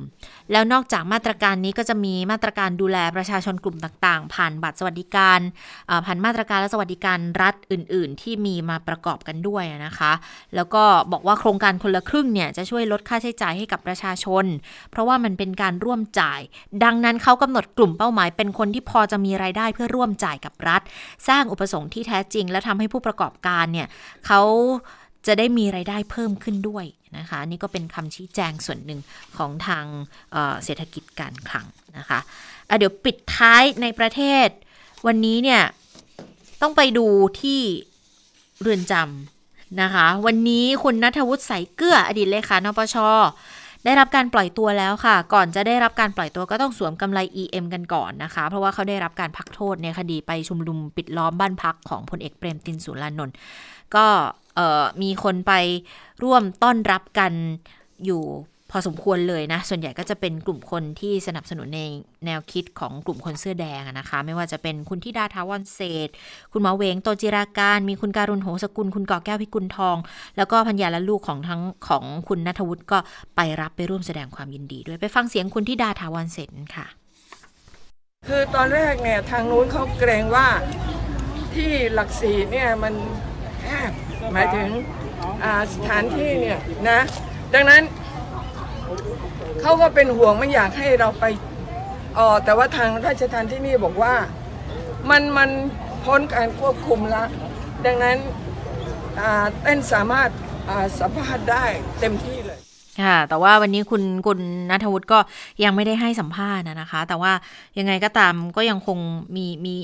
[0.51, 5.39] แล้วนอกจากมาตรการนี้ก็จะมีมาตรการดูแลประชาชนกลุ่มต่างๆ ผ่านบัตรสวัสดิการ
[6.05, 10.11] ผ่านมาตรการและสวัสดิการรัฐอื่น ๆ ที่มีมาประกอบกันด้วยนะคะ
[10.55, 14.45] แล้วก็บอกว่าโครงการคนละครึ่งเนี่ยจะช่วยลดค่าใช้จ่ายให้กับประชาชน
[14.91, 16.41] เพราะว่ามันเป็นการร่วมจ่าย
[16.83, 20.81] ดังนั้นเขากำหนดกลุ่มเป้าหมาย เป็นคนที่พอจะมีรายได้เพื่อร่วมจ่ายกับรัฐ
[21.27, 23.87] สร้างอุปสงค์ที่แท้จริง และทำให้ผู้ประกอบการเนี่ย
[24.25, 24.41] เขา
[25.27, 26.85] จะได้มีไรายได้เพิ่มขึ้นด้วย
[27.17, 28.99] นะคะนี่ก็เป็นคำชี้แจงส่วนหนึ่ง
[29.37, 29.85] ของทาง
[30.31, 31.65] เเศรษฐกิจการคลัง
[31.97, 34.47] นะคะะเดี๋ยวปิดท้ายในประเทศ
[35.07, 35.61] วันนี้เนี่ย
[36.61, 37.07] ต้องไปดู
[37.41, 37.61] ที่
[38.61, 42.95] เรือนจำนะคะ วันนี้คุณนัทวุฒิใสเกลืออดีตเลขานปช
[43.85, 53.35] ได้รับการปล่อยตัวแล้วค่ะ ก่อนจะได้รับการปล่อยตัวก็ต้องสวมกำไร EM กันก่อนนะคะ เพราะว่าเขาได้รับการพักโทษในคดีไปชุมนุมปิดล้อมบ้านพักของพลเอกเปรมตินสุรานนท์
[53.95, 54.05] ก็
[55.01, 55.53] มีคนไป
[56.23, 57.33] ร่วมต้อนรับกัน
[58.05, 58.23] อยู่
[58.71, 61.81] พอสมควรเลยนะ ส่วนใหญ่ก็จะเป็นกลุ่มคนที่สนับสนุนใน
[62.25, 66.09] แนวคิดของกลุ่มคนเสื้อแดงนะคะ ไม่ว่าจะเป็นคุณทิดาทาวันเศษ
[66.51, 69.97] คุณหมอเวงโตจิราการ มีคุณการุณโหสกุล คุณก่อแก้วพิกุลทอง
[70.37, 72.97] แล้วก็พัญญาและลูกของทั้งของคุณนัทวุฒิก็
[73.35, 76.87] ไปรับไปร่วมแสดงความยินดีด้วยไปฟังเสียงคุณทิดาทาวันเศษค่ะ
[78.27, 80.47] คือตอนแรกเนี่ยทางนู้นเขาเกรงว่า
[81.55, 82.93] ที่หลักสีเนี่ยมัน
[83.61, 83.91] แคบ
[84.33, 84.69] หมายถึง
[85.73, 86.59] สถานที่เนี่ย
[86.89, 86.99] นะ
[87.53, 87.81] ดังนั้น
[89.61, 91.25] เขาก็เป็นห่วงไม่อยากให้เราไป
[92.17, 94.15] อ๋อแต่ว่าทางราชทานที่นี่บอกว่า
[95.09, 95.49] มันมัน
[96.03, 97.27] พ้นการควบคุมแล้ว
[97.85, 98.17] ดังนั้น
[99.61, 100.29] เต้นสามารถ
[100.99, 101.65] สัมภาษณ์ได้
[101.99, 102.59] เต็มที่เลย
[103.03, 104.39] ค่ะ แต่ว่าวันนี้คุณคุณ
[104.71, 105.19] นัทวุฒิก็
[105.63, 107.31] ยังไม่ได้ให้สัมภาษณ์นะคะ แต่ว่า
[107.77, 108.97] ยังไงก็ตามก็ยังคง
[109.35, 109.75] มีมี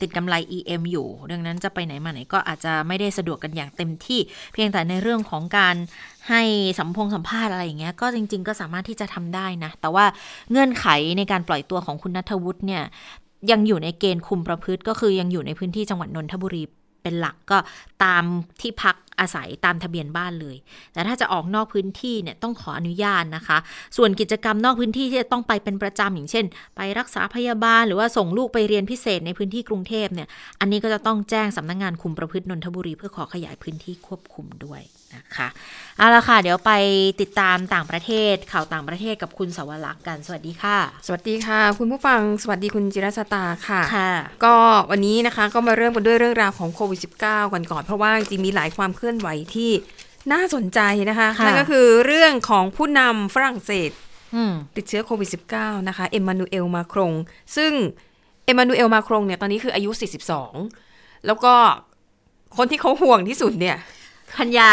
[0.00, 4.20] ติดกำไร EM อยู่ ดังนั้นจะไปไหนมาไหนก็อาจจะไม่ได้สะดวกกันอย่างเต็มที่
[4.52, 5.76] เพียงแต่ในเรื่องของการ
[6.28, 6.42] ให้
[6.78, 10.04] สัมพงสัมภาษณ์อะไรอย่างเงี้ย ก็จริง ๆ ก็สามารถที่จะทำได้นะ แต่ว่า
[10.50, 10.86] เงื่อนไข
[11.18, 12.82] ในการปล่อยตัวของคุณนัทวุฒิเนี่ย
[13.50, 16.62] ยังอยู่ในเกณฑ์คุมประพฤติก็คือยังอยู่ในพื้นที่จังหวัดนนทบุรี
[17.02, 17.58] เป็นหลักก็
[18.04, 18.24] ตาม
[18.60, 20.56] ที่พักอาศัยตามทะเบียนบ้านเลย
[20.92, 23.58] แต่ถ้าจะออกนอกพื้นที่เนี่ยต้องขออนุญาตนะคะ
[23.96, 26.44] ส่วนกิจกรรมนอกพื้นที่ที่จะต้องไปเป็นประจำอย่างเช่น
[26.76, 30.28] ไปรักษาพยาบาล หรือว่าส่งลูกไปเรียนพิเศษในพื้นที่กรุงเทพเนี่ย
[30.60, 34.82] อันนี้ก็จะต้องแจ้งสำนักงงานคุมประพฤตินนทบุรีเพื่อขอขยายพื้นที่ควบคุมด้วย
[35.16, 35.48] นะคะ
[35.98, 36.72] เอาละค่ะ เดี๋ยวไป
[37.20, 44.12] ติดตามต่างประเทศข่าวต่างประเทศกับคุณสวรักษ์กัน สวัสดีค่ะ สวัสดีค่ะ คุณผู้ฟังสวัสดีคุณจิรสตาค่ะค่ะ
[44.44, 44.54] ก็
[44.90, 49.70] วันนี้นะคะก็มาเริ่มกันด้วยเรื่องราวของโควิด -19 กันก่อนเพราะว่าจริงมีหลายความเคลื่อนไหวที่
[50.32, 53.90] น่าสนใจนะคะนั่นก็คือเรื่องของผู้นำฝรั่งเศส
[54.76, 57.12] ติดเชื้อโควิด -19 นะคะ เอ็มมานูเอลมาครง
[57.56, 57.72] ซึ่ง
[58.44, 59.90] เอ็มมานูเอลมาครงเนี่ยตอนนี้คืออายุ
[60.58, 61.54] 42 แล้วก็
[62.56, 63.76] คนที่เขาห่วงที่สุดเนี่ย
[64.38, 64.70] พัญญา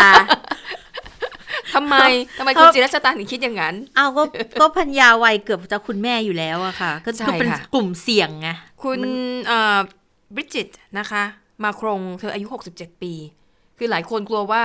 [1.76, 1.96] ทำไม
[2.40, 4.24] ทำไมคุณจิรัชตาถึงคิดอย่างนั้นเอาก็
[4.62, 8.50] ก็พัญญาวัยเกือบจะคุณแม่อยู่แล้วอะค่ะ ก็เป็นกลุ่มเสี่ยงไง
[8.84, 9.00] คุณ
[10.36, 10.68] บริจิต
[11.00, 11.24] นะคะ
[11.64, 13.14] มาครงเธออายุ 67 ปี
[13.78, 14.64] คือหลายคนกลัวว่า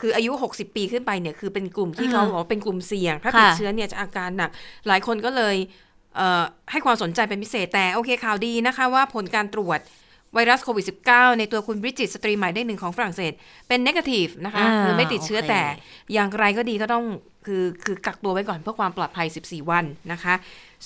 [0.00, 4.50] คืออายุ 60 ปีขึ้นไปเนี่ยคือเป็นกลุ่มที่เขาบอกเป็นกลุ่มเสี่ยง ถ้าติดเชื้อเนี่ยจะอาการหนัก
[4.88, 5.56] หลายคนก็เลย
[6.70, 9.80] ให้ความสนใจเป็นพิเศษแต่โอเคข่าวดีนะคะว่าผลการตรวจ
[10.34, 13.32] ไวรัสโควิด -19 ในตัวคุณบริจิตสตรีหมายเลขหนึ่งของฝรั่งเศส
[13.68, 15.62] เป็นนกาทีฟนะคะคือไม่ติดเชื้อแต่
[16.12, 17.04] อย่างไรก็ดีก็ต้อง
[17.46, 20.34] คือคือกักตัวไว้ก่อนเพื่อความปลอดภัย 14 วันนะคะ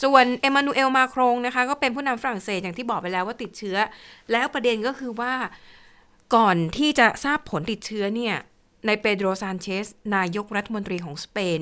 [0.03, 3.77] ส่วนเอมานูเอลมาครงนะคะ ก็เป็นผู้นำฝรั่งเศสอย่างที่บอกไปแล้วว่าติดเชื้อ
[4.33, 5.33] แล้วประเด็นก็คือว่า
[6.35, 8.35] ก่อนที่จะทราบผลติดเชื้อเนี่ย
[8.87, 9.87] ในเปโดรซานเชส
[10.17, 11.59] นายกรัฐมนตรีของสเปน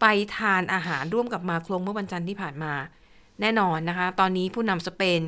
[0.00, 0.04] ไป
[0.36, 2.72] ทานอาหารร่วมกับมาครงเมื่อวันจันทร์ที่ผ่านมา
[3.40, 5.20] แน่นอนนะคะ ตอนนี้ผู้นำสเปน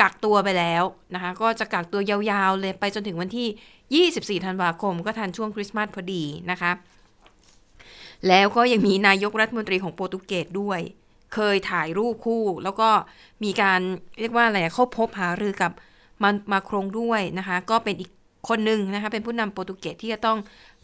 [0.00, 0.84] กักตัวไปแล้ว
[1.14, 6.72] นะคะ ก็จะกักตัวยาวๆเลยไปจนถึงวันที่ 24 ธันวาคม ก็ทันช่วงคริสต์มาสพอดีนะคะ
[8.28, 10.80] แล้วก็ยังมีนายกรัฐมนตรีของโปรตุเกสด้วย
[11.34, 12.88] เคยถ่ายรูปคู่ แล้วก็
[13.44, 13.80] มีการ
[14.20, 15.72] เรียกว่าอะไรเข้าพบหารือกับ
[16.22, 18.10] มามาครงด้วยนะคะ ก็เป็นอีก
[18.48, 20.38] คนหนึ่งนะคะ เป็นผู้นำโปรตุเกสที่จะต้อง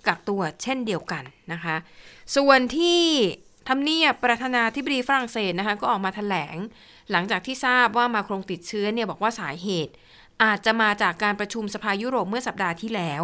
[0.07, 1.77] กักตัวเช่นเดียวกันนะคะ
[2.37, 3.03] ส่วนที่
[3.69, 6.57] ทำเนียบประธานาธิบดีฝรั่งเศสนะคะ ก็ออกมาถแถลง
[7.13, 9.93] หลังจากที่ทราบว่ามาครงติดเชื้อเนี่ยบอกว่าสาเหตุ
[10.43, 13.23] อาจจะมาจากการประชุมสภายุโรปเมื่อสัปดาห์ที่แล้ว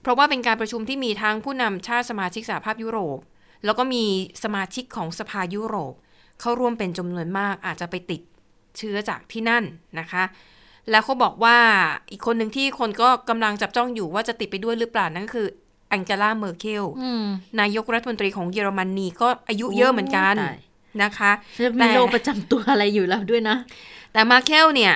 [0.00, 3.18] เพราะว่าเป็นการประชุมที่มีทั้งผู้นำชาติสมาชิกสหภาพยุโรป
[3.64, 4.04] แล้วก็มี
[4.44, 5.94] สมาชิกของสภายุโรป
[6.40, 8.20] เข้าร่วมเป็นจำนวนมากอาจจะไปติด
[8.78, 9.64] เชื้อจากที่นั่น
[9.98, 10.24] นะคะ
[10.90, 11.56] แล้วเขาบอกว่า
[12.10, 15.48] อีกคนหนึ่งที่คนก็กำลังจับจ้องอยู่ว่าจะติดไปด้วยหรือเปล่านั่นก็คือ
[15.88, 17.24] แองเจล่าเมอร์เคลอืม
[17.60, 20.60] นายกรัฐมนตรีของเยอรมนีก็อายุเยอะเหมือนกันโอ้ตาย
[21.02, 21.30] นะคะ
[21.64, 23.56] จะมีโรคประจำตัวอะไรอยู่แล้วด้วยนะ
[24.12, 24.94] แต่มาเคลเนี่ย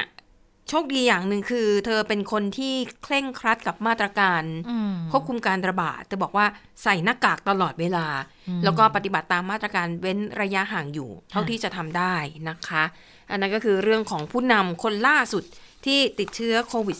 [0.68, 6.46] โชคดีอย่างหนึ่งคือ เธอเป็นคนที่เคร่งครัดกับมาตรการอืมควบคุมการระบาดเธอบอกว่า
[6.82, 8.06] ใส่หน้ากากตลอดเวลา
[8.48, 12.14] อืมแล้วก็ปฏิบัติตามมาตรการเว้นระยะห่างอยู่ เท่าที่จะทำได้
[12.48, 12.84] นะคะ
[13.30, 15.44] อันนั้นก็คือเรื่องของผู้นำคนล่าสุด
[15.86, 16.98] ที่ติดเชื้อโควิด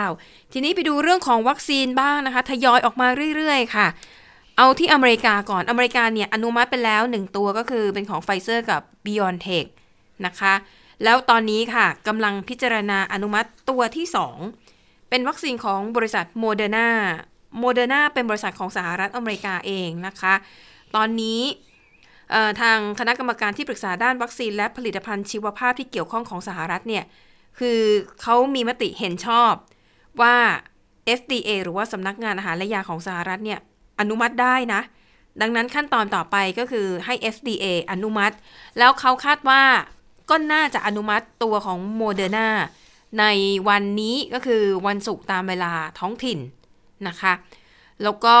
[0.00, 3.86] -19 ทีนี้ไปดูเรื่องของวัคซีนบ้างนะคะ ทยอยออกมาเรื่อย ๆ ค่ะ
[4.60, 9.66] เอาที่อเมริกาก่อน อเมริกาเนี่ยอนุมัติไปแล้วหนึ่งตัวก็คือเป็นของไฟเซอร์กับ BioNTech
[10.26, 10.54] นะคะ
[11.04, 14.06] แล้วตอนนี้ค่ะกำลังพิจารณาอนุมัติตัวที่
[14.58, 16.88] 2 เป็นวัคซีนของบริษัทโมเดอร์นา
[17.58, 20.34] โมเดอร์นาเป็นบริษัทของสหรัฐอเมริกาเองนะคะ
[20.96, 21.40] ตอนนี้
[22.60, 27.04] ทางคณะกรรมการที่ปรึกษาด้านวัคซีนและผลิตภัณฑ์ชีวภาพที่เกี่ยวข้องของสหรัฐเนี่ย
[27.58, 27.80] คือ
[28.22, 29.52] เขามีมติเห็นชอบ
[30.20, 30.36] ว่า
[31.18, 33.60] FDA หรือว่าสำนักงานอาหารและยาของสหรัฐเนี่ย
[34.00, 34.80] อนุมัติได้นะ
[35.40, 38.34] ดังนั้นขั้นตอนต่อไปก็คือให้ FDA อนุมัติ
[38.78, 39.62] แล้วเขาคาดว่า
[40.30, 42.48] ก็น่าจะอนุมัติตัวของโมเดอร์นา
[43.20, 43.24] ใน
[43.68, 46.38] วันนี้ก็คือวันศุกร์ตามเวลาท้องถิ่น
[47.08, 47.32] นะคะ
[48.02, 48.36] แล้วก็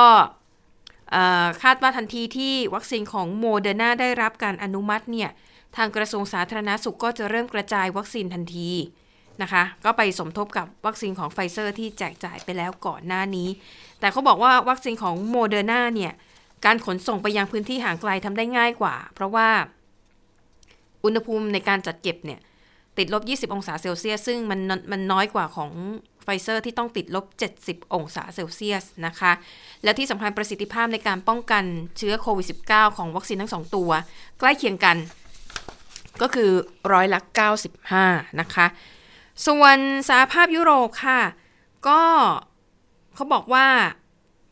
[1.62, 5.30] คาดว่าทันทีที่วัคซีนของโมเดอร์นาได้รับการอนุมัติเนี่ย
[5.76, 8.70] ทางกระทรวงสาธารณาสุขก็จะเริ่มกระจายวัคซีนทันที
[9.42, 13.48] นะคะ ก็ไปสมทบกับวัคซีนของไฟเซอร์ที่แจกจ่ายไปแล้วก่อนหน้านี้
[14.00, 16.12] แต่เขาบอกว่าวัคซีนของโมเดอร์นาเนี่ย
[16.64, 19.48] การขนส่งไปยังพื้นที่ห่างไกลทำได้ง่ายกว่า เพราะว่า
[21.04, 22.40] อุณหภูมิในการจัดเก็บเนี่ย
[22.98, 24.60] ติดลบ 20 องศาเซลเซียส ซึ่งมัน
[24.90, 25.70] มันน้อยกว่าของ
[26.24, 27.24] ไฟเซอร์ที่ต้องติดลบ
[27.60, 29.32] 70 องศาเซลเซียสนะคะ
[29.84, 31.64] และที่สำคัญประสิทธิภาพในการป้องกัน
[31.98, 33.90] เชื้อโควิด -19 ของวัคซีนทั้งสองตัว
[34.38, 34.96] ใกล้เคียงกัน
[36.22, 36.50] ก็คือ
[36.92, 37.20] ร้อยละ
[37.78, 38.66] 95 นะคะ
[39.46, 39.78] ส่วน
[40.08, 41.20] สหภาพยุโรปค่ะ
[41.88, 42.00] ก็
[43.14, 43.66] เขาบอกว่า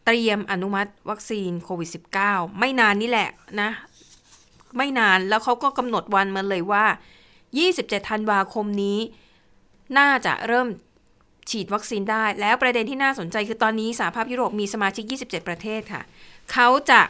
[0.05, 1.91] เตรียมอนุมัติวัคซีนโควิด
[2.25, 3.29] -19 ไม่นานนี่แหละ
[3.61, 3.71] นะ
[4.77, 6.85] ไม่นานแล้วเขาก็กำหนดวันมาเลยว่า
[7.47, 8.99] 27 ธันวาคมนี้
[9.99, 10.69] น่าจะเริ่ม
[11.51, 16.03] ฉีดวัคซีนได้ แล้วประเด็นที่น่าสนใจคือตอนนี้สหภาพยุโรปมีสมาชิก 27 ประเทศค่ะ
[16.53, 17.01] เขาจะ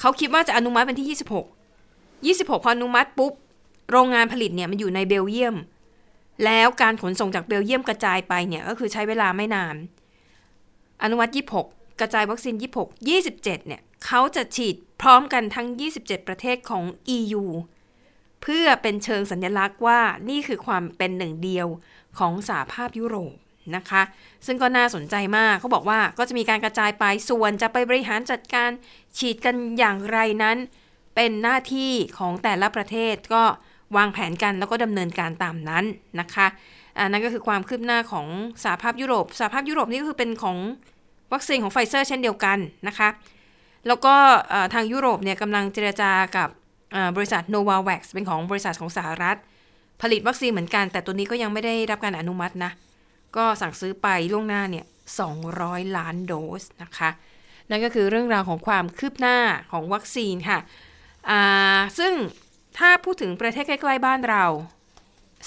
[0.00, 1.08] เขาคิดว่าจะอนุมัติเป็นที่
[2.32, 3.32] 26 26 พออนุมัติปุ๊บ
[3.90, 5.56] โรงงานผลิตเนี่ยมันอยู่ในเบลเยียม
[6.44, 9.76] แล้วการขนส่งจากเบลเยียมกระจายไปเนี่ยก็คือใช้เวลาไม่นาน
[11.02, 11.32] อนุมัติ
[11.64, 11.64] 26
[12.00, 15.66] กระจายวัคซีน 26 27 เนี่ยเขาจะฉีดพร้อมกันทั้ง
[15.98, 16.84] 27 ประเทศของ
[17.16, 17.44] EU
[18.42, 21.66] เพื่อเป็นเชิงสัญลักษณ์ว่านี่คือความเป็นหนึ่งเดียว
[22.18, 23.34] ของสหภาพยุโรป
[23.76, 24.02] นะคะ
[24.46, 28.70] ซึ่งก็น่าสนใจมากเขาบอกว่าก็จะมีการกระจายไปส่วนจะไปบริหารจัดการ
[29.18, 30.58] ฉีดกันอย่างไรนั้น
[31.14, 33.44] เป็นหน้าที่ของแต่ละประเทศก็
[33.96, 35.84] วางแผนกันแล้วก็ดำเนินการตามนั้น
[36.20, 36.46] นะคะ
[36.98, 38.26] อันนั้นก็คือความคืบหน้าของ
[38.64, 40.58] สหภาพยุโรปสหภาพยุโรปนี่ก็คือเป็นของ
[41.32, 43.08] วัคซีนของไฟเซอร์เช่นเดียวกันนะคะ
[43.86, 44.14] แล้วก็
[44.74, 46.48] ทางยุโรปเนี่ยกำลังเจรจากับ
[47.16, 49.36] บริษัท Novavax เป็นของบริษัทของสหรัฐ
[50.02, 52.72] ผลิตวัคซีนเหมือนกัน แต่ตัวนี้ก็ยังไม่ได้รับการอนุมัตินะ
[53.36, 54.84] ก็สั่งซื้อไปล่วงหน้าเนี่ย
[55.40, 57.10] 200 ล้านโดสนะคะ
[57.70, 59.38] นั่นก็คือเรื่องราวของความคืบหน้า
[59.72, 60.58] ของวัคซีนค่ะ
[61.98, 62.12] ซึ่ง
[62.78, 64.44] ถ้าพูดถึงประเทศใกล้ๆบ้านเรา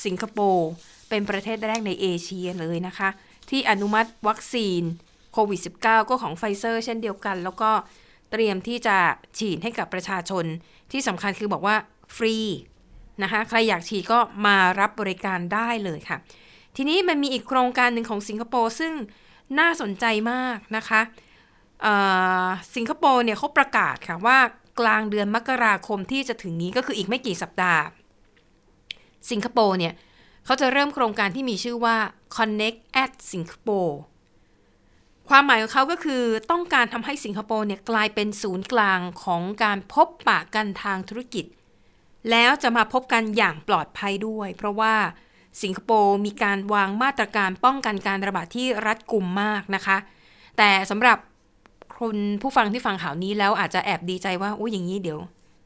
[0.05, 0.69] สิงคโปร์
[1.09, 3.09] เป็นประเทศแรกในเอเชียเลยนะคะ
[3.49, 4.81] ที่อนุมัติวัคซีน
[5.33, 7.71] โควิด -19 ก็ของไฟเซอร์เช่นเดียวกัน แล้วก็
[8.31, 8.97] เตรียมที่จะ
[9.37, 10.45] ฉีดให้กับประชาชน
[10.91, 11.75] ที่สำคัญคือบอกว่า
[12.15, 12.35] ฟรี
[13.23, 16.17] นะคะใครอยากฉีดก็มารับบริการได้เลยค่ะ
[16.75, 18.93] ทีนี้มันมีอีกโครงการหนึ่งของสิงคโปร์ซึ่ง
[19.59, 21.01] น่าสนใจมากนะคะ
[22.75, 24.37] สิงคโปร์เนี่ยเขาประกาศค่ะว่า
[24.79, 27.81] กลางเดือนมกราคมที่จะถึงนี้ก็คืออีกไม่กี่สัปดาห์
[29.29, 29.93] สิงคโปร์เนี่ย
[30.45, 31.97] เขาจะเริ่มโครงการที่มีชื่อว่า
[32.35, 33.93] Connect at Singapore
[35.29, 41.45] ความหมายของเขาก็คือต้องการทำให้สิงคโปร์เนี่ยกลายเป็นศูนย์กลางของการพบปะกันทางธุรกิจ
[42.31, 44.95] แล้วจะมาพบกันอย่างปลอดภัยด้วย เพราะว่า
[45.61, 49.97] สิงคโปร์มีการวางมาตรการป้องกันการระบาดที่รัดกุมมากนะคะ
[50.57, 51.17] แต่สำหรับ
[51.99, 55.19] คนผู้ฟังที่ฟังข่าวนี้แล้วอาจจะแอบดีใจว่าอุ้ยอย่างนี้เดี๋ยว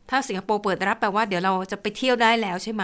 [0.10, 2.84] ถ้าสิงคโปร์เปิดรับแปลว่าเดี๋ยวเราจะไปเที่ยวได้แล้วใช่ไหม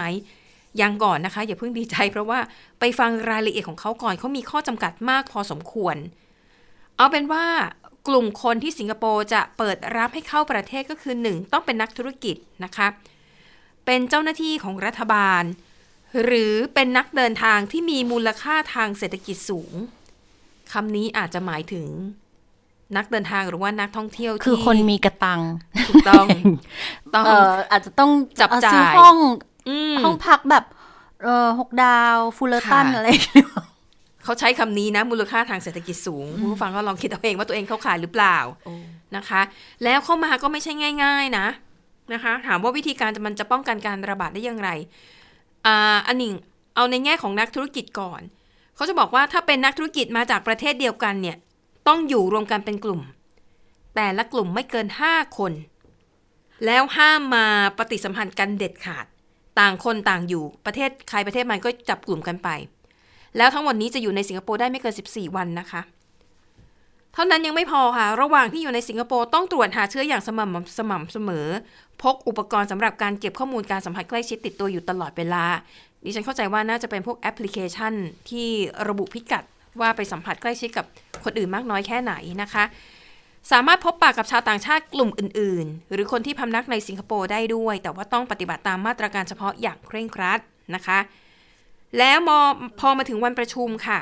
[0.80, 2.38] ยังก่อนนะคะ อย่าเพิ่งดีใจ เพราะว่า
[2.80, 5.96] ไปฟังรายละเอียดของเขาก่อนเขามีข้อจำกัดมากพอสมควร
[6.96, 7.44] เอาเป็นว่า
[8.08, 12.88] กลุ่มคนที่สิงคโปร์จะเปิดรับให้เข้าประเทศก็คือ 1 ต้องเป็นนักธุรกิจนะคะ
[13.86, 15.42] เป็นเจ้าหน้าที่ของรัฐบาล
[16.24, 19.72] หรือเป็นนักเดินทางที่มีมูลค่าทางเศรษฐกิจสูง
[20.72, 21.86] คำนี้อาจจะหมายถึง
[22.96, 25.40] นักเดินทางหรือว่านักท่องเที่ยวคือที่คนมีกะตังค์
[25.88, 26.26] ถูกต้อง
[27.14, 28.10] ต้องเอออาจจะต้อง
[28.40, 29.16] จับจ่ายซื้อห้อง
[29.68, 30.64] อืมห้องพักแบบ
[31.22, 33.46] เออหกดาวฟูลเลอร์ตันค่ะอะไรอย่างเงี้ย
[34.24, 38.36] เขาใช้คำนี้นะมูลค่าทางเศรษฐกิจสูงผู้ฟังก็ลองคิดเอาเองว่าตัวเองเข้าข่ายหรือเปล่า
[39.16, 39.40] นะคะ
[39.84, 40.72] แล้วเข้ามาก็ไม่ใช่
[41.04, 41.46] ง่าย ๆนะ
[42.12, 44.70] นะคะ ถามว่าวิธีการมันจะป้องกันการระบาดได้อย่างไร
[45.66, 46.34] อ่าอันหนึ่ง
[46.76, 48.20] เอาในแง่ของนักธุรกิจก่อน
[48.76, 51.36] เขาจะบอกว่าถ้าเป็นนักธุรกิจมาจากประเทศเดียวกันเนี่ย
[51.88, 53.00] ต้องอยู่รวมกันเป็นกลุ่ม
[53.94, 55.52] แต่ละกลุ่มไม่เกิน 5 คน
[56.66, 57.46] แล้วห้ามมา
[57.78, 59.06] ปฏิสัมพันธ์กันเด็ดขาด
[59.58, 62.48] ต่างคนต่างอยู่ประเทศใครประเทศมันก็จับกลุ่มกันไป
[63.36, 65.80] แล้วทั้งหมดนี้จะอยู่ในสิงคโปร์ได้ไม่เกิน 14 วันนะคะ
[67.14, 71.46] เท่านั้นยังไม่พอค่ะ ระหว่างที่อยู่ในสิงคโปร์ต้องตรวจหาเชื้ออย่างสม่ำสม่ำเสมอ
[72.02, 75.44] พกอุปกรณ์สำหรับการเก็บข้อมูลการสัมผัสใกล้ชิดติดตัวอยู่ตลอดเวลา
[76.04, 77.92] ดิฉันเข้าใจว่าน่าจะเป็นพวกแอปพลิเคชัน
[78.30, 78.48] ที่
[78.88, 79.44] ระบุพิกัด
[79.80, 80.84] ว่าไปสัมผัสใกล้ชิดกับ
[81.24, 82.64] คนอื่นมากน้อยแค่ไหนนะคะ
[83.52, 90.40] สามารถพบปากกับชาวต่างชาติกลุ่มอื่น ๆ หรือคนที่พำนักในสิงคโปร์ได้ด้วย แต่ว่าต้องปฏิบัติตามมาตรการเฉพาะอย่างเคร่งครัด
[90.74, 90.98] นะคะ
[91.98, 92.40] แล้วอ
[92.80, 93.98] พอมาถึงวันประชุมค่ะ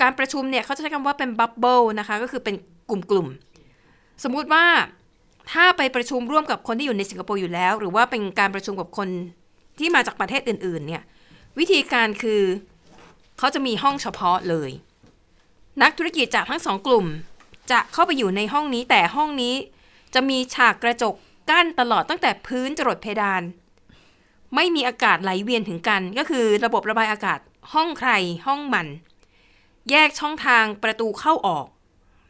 [0.00, 2.54] การประชุมเนี่ยเขาจะใช้คำว่าเป็นบับเบิลนะคะก็คือเป็น
[2.90, 4.64] กลุ่มๆสมมุติว่า
[5.52, 9.08] ถ้าไปประชุมร่วมกับคนที่อยู่ในสิงคโปร์อยู่แล้ว หรือว่าเป็นการประชุมกับคน
[9.78, 11.02] ที่มาจากประเทศอื่น ๆ เนี่ย
[11.58, 12.42] วิธีการคือ
[13.42, 14.70] เขาจะมีห้องเฉพาะเลย
[15.82, 17.06] นักธุรกิจจากทั้งสองกลุ่ม
[17.70, 19.54] จะเข้าไปอยู่ในห้องนี้แต่ห้องนี้
[20.14, 21.14] จะมีฉากกระจก
[21.50, 23.42] กั้นตลอดตั้งแต่พื้นจรดเพดาน
[24.54, 27.38] ไม่มีอากาศไหลเวียนถึงกัน ก็คือระบบระบายอากาศ
[27.72, 28.10] ห้องใคร
[28.46, 28.86] ห้องมัน
[29.90, 31.66] แยกช่องทางประตูเข้าออก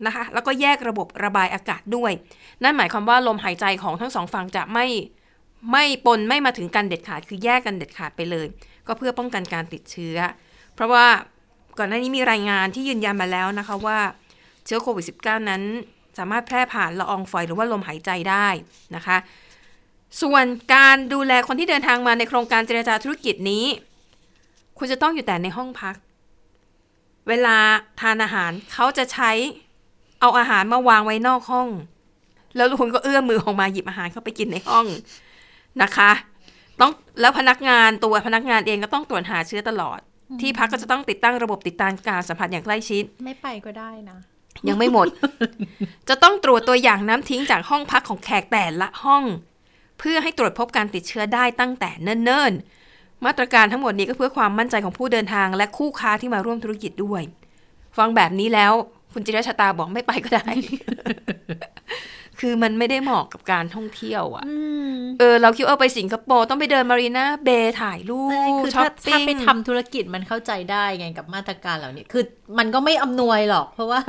[0.06, 2.12] นะคะแล้วก็แยกระบบระบายอากาศด้วย
[2.62, 4.86] นั่นหมายความว่าลมหายใจของทั้งสองฝั่งจะไม่
[5.72, 8.46] ไม่ปนไม่มาถึงกันเด็ดขาด คือแยกกันเด็ดขาดไปเลย
[8.86, 10.18] ก็เพื่อป้องกันการติดเชื้อ
[10.83, 11.07] ราะว่า
[11.78, 13.99] ก่อนหน้านี้มีรายงานที่ยืนยันมาแล้วนะคะว่า
[14.64, 15.62] เชื้อโควิด -19 นั้น
[16.18, 18.47] สามารถแพร่ผ่านละอองฝอยหรือว่าลมหายใจได้
[18.97, 19.16] นะคะ
[20.22, 23.64] ส่วนการดูแลคนที่เดินทางมาในโครงการเจรจาธุรกิจนี้
[24.78, 25.97] คุณจะต้องอยู่แต่ในห้องพัก
[27.28, 27.57] เวลา
[28.01, 29.30] ทานอาหารเขาจะใช้
[30.20, 31.68] เอาอาหารมาวางไว้นอกห้อง
[32.57, 34.87] แล้วคุณก็เอื้อมมือออกมาหยิบอาหารเข้าไปกินในห้อง
[35.83, 36.11] นะคะ
[36.80, 40.01] ต้องแล้วพนักงานตัวพนักงานเองก็ต้องตรวจหาเชื้อตลอด
[40.41, 44.18] ที่พักก็จะต้องติดตั้งระบบติดตามการสัมผัสอย่างใกล้ชิด ไม่ไปก็ได้นะ
[44.68, 45.07] ยังไม่หมด
[46.09, 49.24] จะต้องตรวจตัวอย่างน้ำทิ้งจากห้องพักของแขกแต่ละห้อง
[49.99, 57.22] เพื่อให้ตรวจพบการติดเชื้อได้ตั้งแต่เนิ่นๆ มาตรการทั้งหมดนี้ก็เพื่อความมั่นใจของผู้เดินทาง และคู่ค้าที่มาร่วมธุรกิจด้วย
[57.99, 58.72] ฟังแบบนี้แล้ว
[59.12, 60.49] คุณจิรชะตาบอกไม่ไปก็ได้
[62.41, 64.45] คือมันไม่ได้เหมาะกับการท่องเที่ยวอะ่ะ
[65.18, 72.24] เออ เราคิดว่าไปสิงคโปร์ต้องไปเดินมารีนาเบย์ถ่ายรูปคือช้อถ้าปถ้าปิ้งไปทำธุรกิจมันเข้าใจได้ไงกับมาตรการเหล่านี้ คือ
[72.59, 74.01] มันก็ไม่อำนวยหรอก เพราะว่า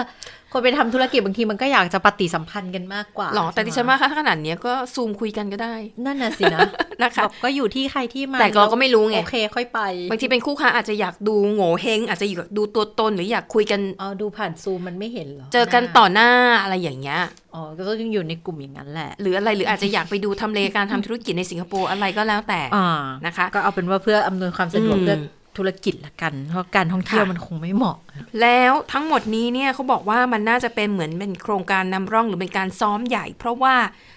[0.54, 5.76] คนไปทำธุรกิจบางทีมันก็อยากจะปฏิสัมพันธ์กันมากกว่าหรอแต่ดิฉันว่าถ้าขนาดเนี้ยก็ซูมคุยกันก็ได้
[6.06, 6.60] นั่นน่ะสินะ
[7.04, 9.80] นะคะแบบก็อยู่ที่ใครที่มาแต่เราก็ไม่รู้ไงโอเคค่อยไป
[10.10, 16.30] บางทีเป็นคู่ค้าอาจจะอยากดูโง่เฮงอาจจะอยากดูตัวตนหรืออยากคุยกันอ๋อดูผ่านซูมมันไม่เห็นหรอเจอกันต่อหน้า
[16.62, 17.22] อะไรอย่างเงี้ย
[17.56, 22.88] อ๋อก็ต้องอยู่ในกลุ่มอย่างนั้นแหละ หรืออะไรหรืออาจจะอยากไปดูทำเลการทำธุรกิจในสิงคโปร์อะไรก็แล้วแต่อ่า
[23.26, 25.18] นะคะ ก็เอาเป็นว่าเพื่ออำนวยความสะดวกอืมเพื่อ
[25.58, 27.97] ธุรกิจละกัน เพราะการท่องเที่ยวค่ะมันคงไม่เหมาะ
[28.41, 33.76] แล้วทั้งหมดนี้เนี่ยเขาบอกว่ามันน่าจะเป็นเหมือนเป็นโครงการนำร่องหรือเป็นการซ้อมใหญ่ เพราะว่า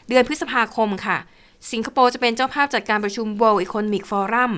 [0.08, 1.18] เดือนพฤษภาคมค่ะ
[1.72, 4.52] สิงคโปร์จะเป็นเจ้าภาพจัดการประชุม World Economic Forum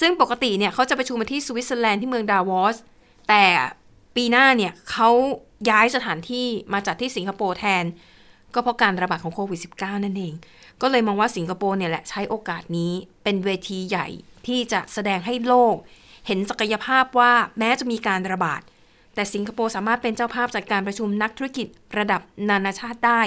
[0.00, 2.76] ซึ่งปกติเนี่ยเขาจะประชุมมาที่สวิตเซอร์แลนด์ที่เมืองดาวอส
[3.28, 3.44] แต่
[4.16, 5.10] ปีหน้าเนี่ยเขา
[5.70, 7.84] ย้ายสถานที่มาจัดที่สิงคโปร์แทน
[8.54, 10.34] ก็เพราะการระบาดของโควิด -19 นั่นเอง
[10.82, 14.08] ก็เลยมองว่าสิงคโปร์เนี่ยแหละใช้โอกาสนี้เป็นเวทีใหญ่
[14.46, 15.76] ที่จะแสดงให้โลก
[16.26, 18.60] เห็นศักยภาพว่าแม้จะมีการระบาด
[19.14, 21.66] แต่สิงคโปร์สามารถเป็นเจ้าภาพจัดการประชุมนักธุรกิจ
[21.98, 23.22] ระดับนานาชาติได้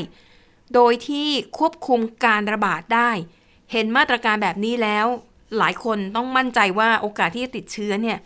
[0.74, 1.28] โดยที่
[1.58, 3.12] ควบคุมการระบาดได้
[3.72, 5.08] เห็นมาตรการแบบนี้แล้ว
[5.58, 8.18] หลายคนต้องมั่นใจว่าโอกาสที่จะติดเชื้อเนี่ย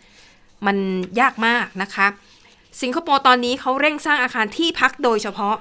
[0.66, 0.76] มัน
[1.20, 2.06] ยากมากนะคะ
[2.82, 5.56] สิงคโปร์ตอนนี้เขาเร่งสร้างอาคารที่พักโดยเฉพาะ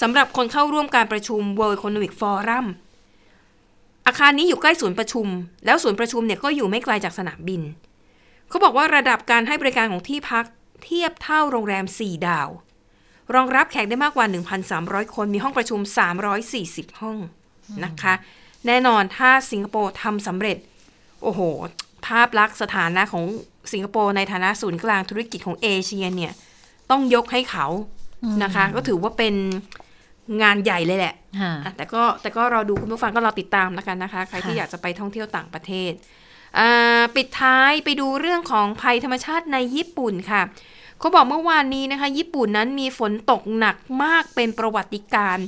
[0.00, 2.66] สำหรับคนเข้าร่วมการประชุม World Economic Forum
[4.06, 5.26] อาคารนี้อยู่ใกล้ศูนย์ประชุม
[5.66, 7.62] แล้วศูนย์ประชุมเนี่ยก็อยู่ไม่ไกลจากสนามบิน
[8.48, 10.44] เขาบอกว่าระดับการให้บริการของที่พัก
[10.84, 12.48] เทียบเท่าโรงแรม 4 ดาว
[13.34, 14.26] รองรับแขกได้มากกว่า
[14.70, 15.80] 1,300 คนมีห้องประชุม
[16.40, 17.18] 340 ห้อง
[17.84, 18.14] นะคะ
[18.66, 20.56] แน่นอนถ้าสิงคโปร์ทำสำเร็จ
[21.22, 21.40] โอ้โห
[22.06, 23.24] ภาพลักษณ์สถานะของ
[23.72, 26.32] สิงคโปร์ในฐานะศูนย์กลางธุรกิจของเอเชียเนี่ย
[26.90, 27.66] ต้องยกให้เขา
[28.42, 29.34] นะคะ ก็ถือว่าเป็น
[30.42, 36.06] งานใหญ่เลยแหละค่ะอะแต่ก็แต่ก็เราดูคุณผู้ฟังก็รอติดตามแล้วกันนะคะ ใครที่ค่ะอยากจะไปท่องเที่ยวต่างประเทศอ่า
[37.16, 40.42] ปิดท้ายไปดูเรื่องของภัยธรรมชาติในญี่ปุ่นค่ะ
[40.98, 45.46] เขาบอกเมื่อวานนี้นะคะ ญี่ปุ่นนั้นมีฝนตกหนักมากเป็นประวัติการณ์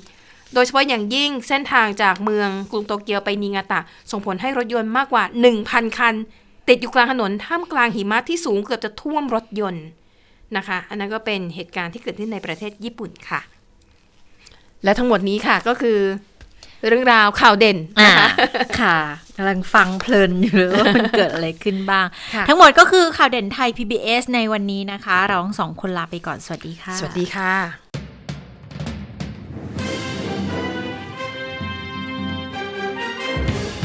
[0.54, 3.80] โดยเฉพาะอย่างยิ่งเส้นทางจากเมืองกรุงโตเกียวไปนิงาตะ
[4.10, 5.24] ส่งผลให้รถยนต์มากกว่า
[5.60, 6.14] 1,000 คัน
[6.68, 9.84] ติดอยู่กลางถนนท่ามกลางหิมะที่สูงเกือบจะท่วมรถยนต์
[10.56, 13.40] นะคะ อันนั้นก็เป็นเหตุการณ์ที่เกิดขึ้นในประเทศญี่ปุ่นค่ะ
[14.84, 15.98] และทั้งหมดนี้ค่ะก็คือ
[16.88, 18.28] เรื่องราวข่าวเด่นนะคะ
[18.80, 18.98] ค่ะ
[19.36, 27.52] กำลังฟังเพลินอยู่เลยว่ามันเกิดอะไรขึ้นบ้างค่ะทั้งหมดก็คือข่าวเด่นไทย PBS ในวันนี้นะคะ เราทั้งสองคนลาไปก่อน สวัสดีค่ะ สวัสดีค่ะ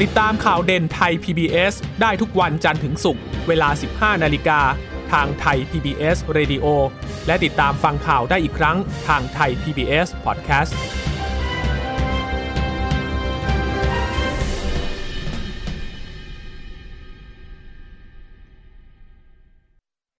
[0.00, 4.60] ติดตามข่าวเด่นไทย PBS ได้ทุกวันจันทร์ถึงศุกร์เวลา 15 นาฬิกา
[5.12, 6.66] ทางไทย PBS Radio
[7.26, 8.76] และติดตามฟังข่าวได้อีกครั้ง
[9.08, 10.72] ทางไทย PBS Podcast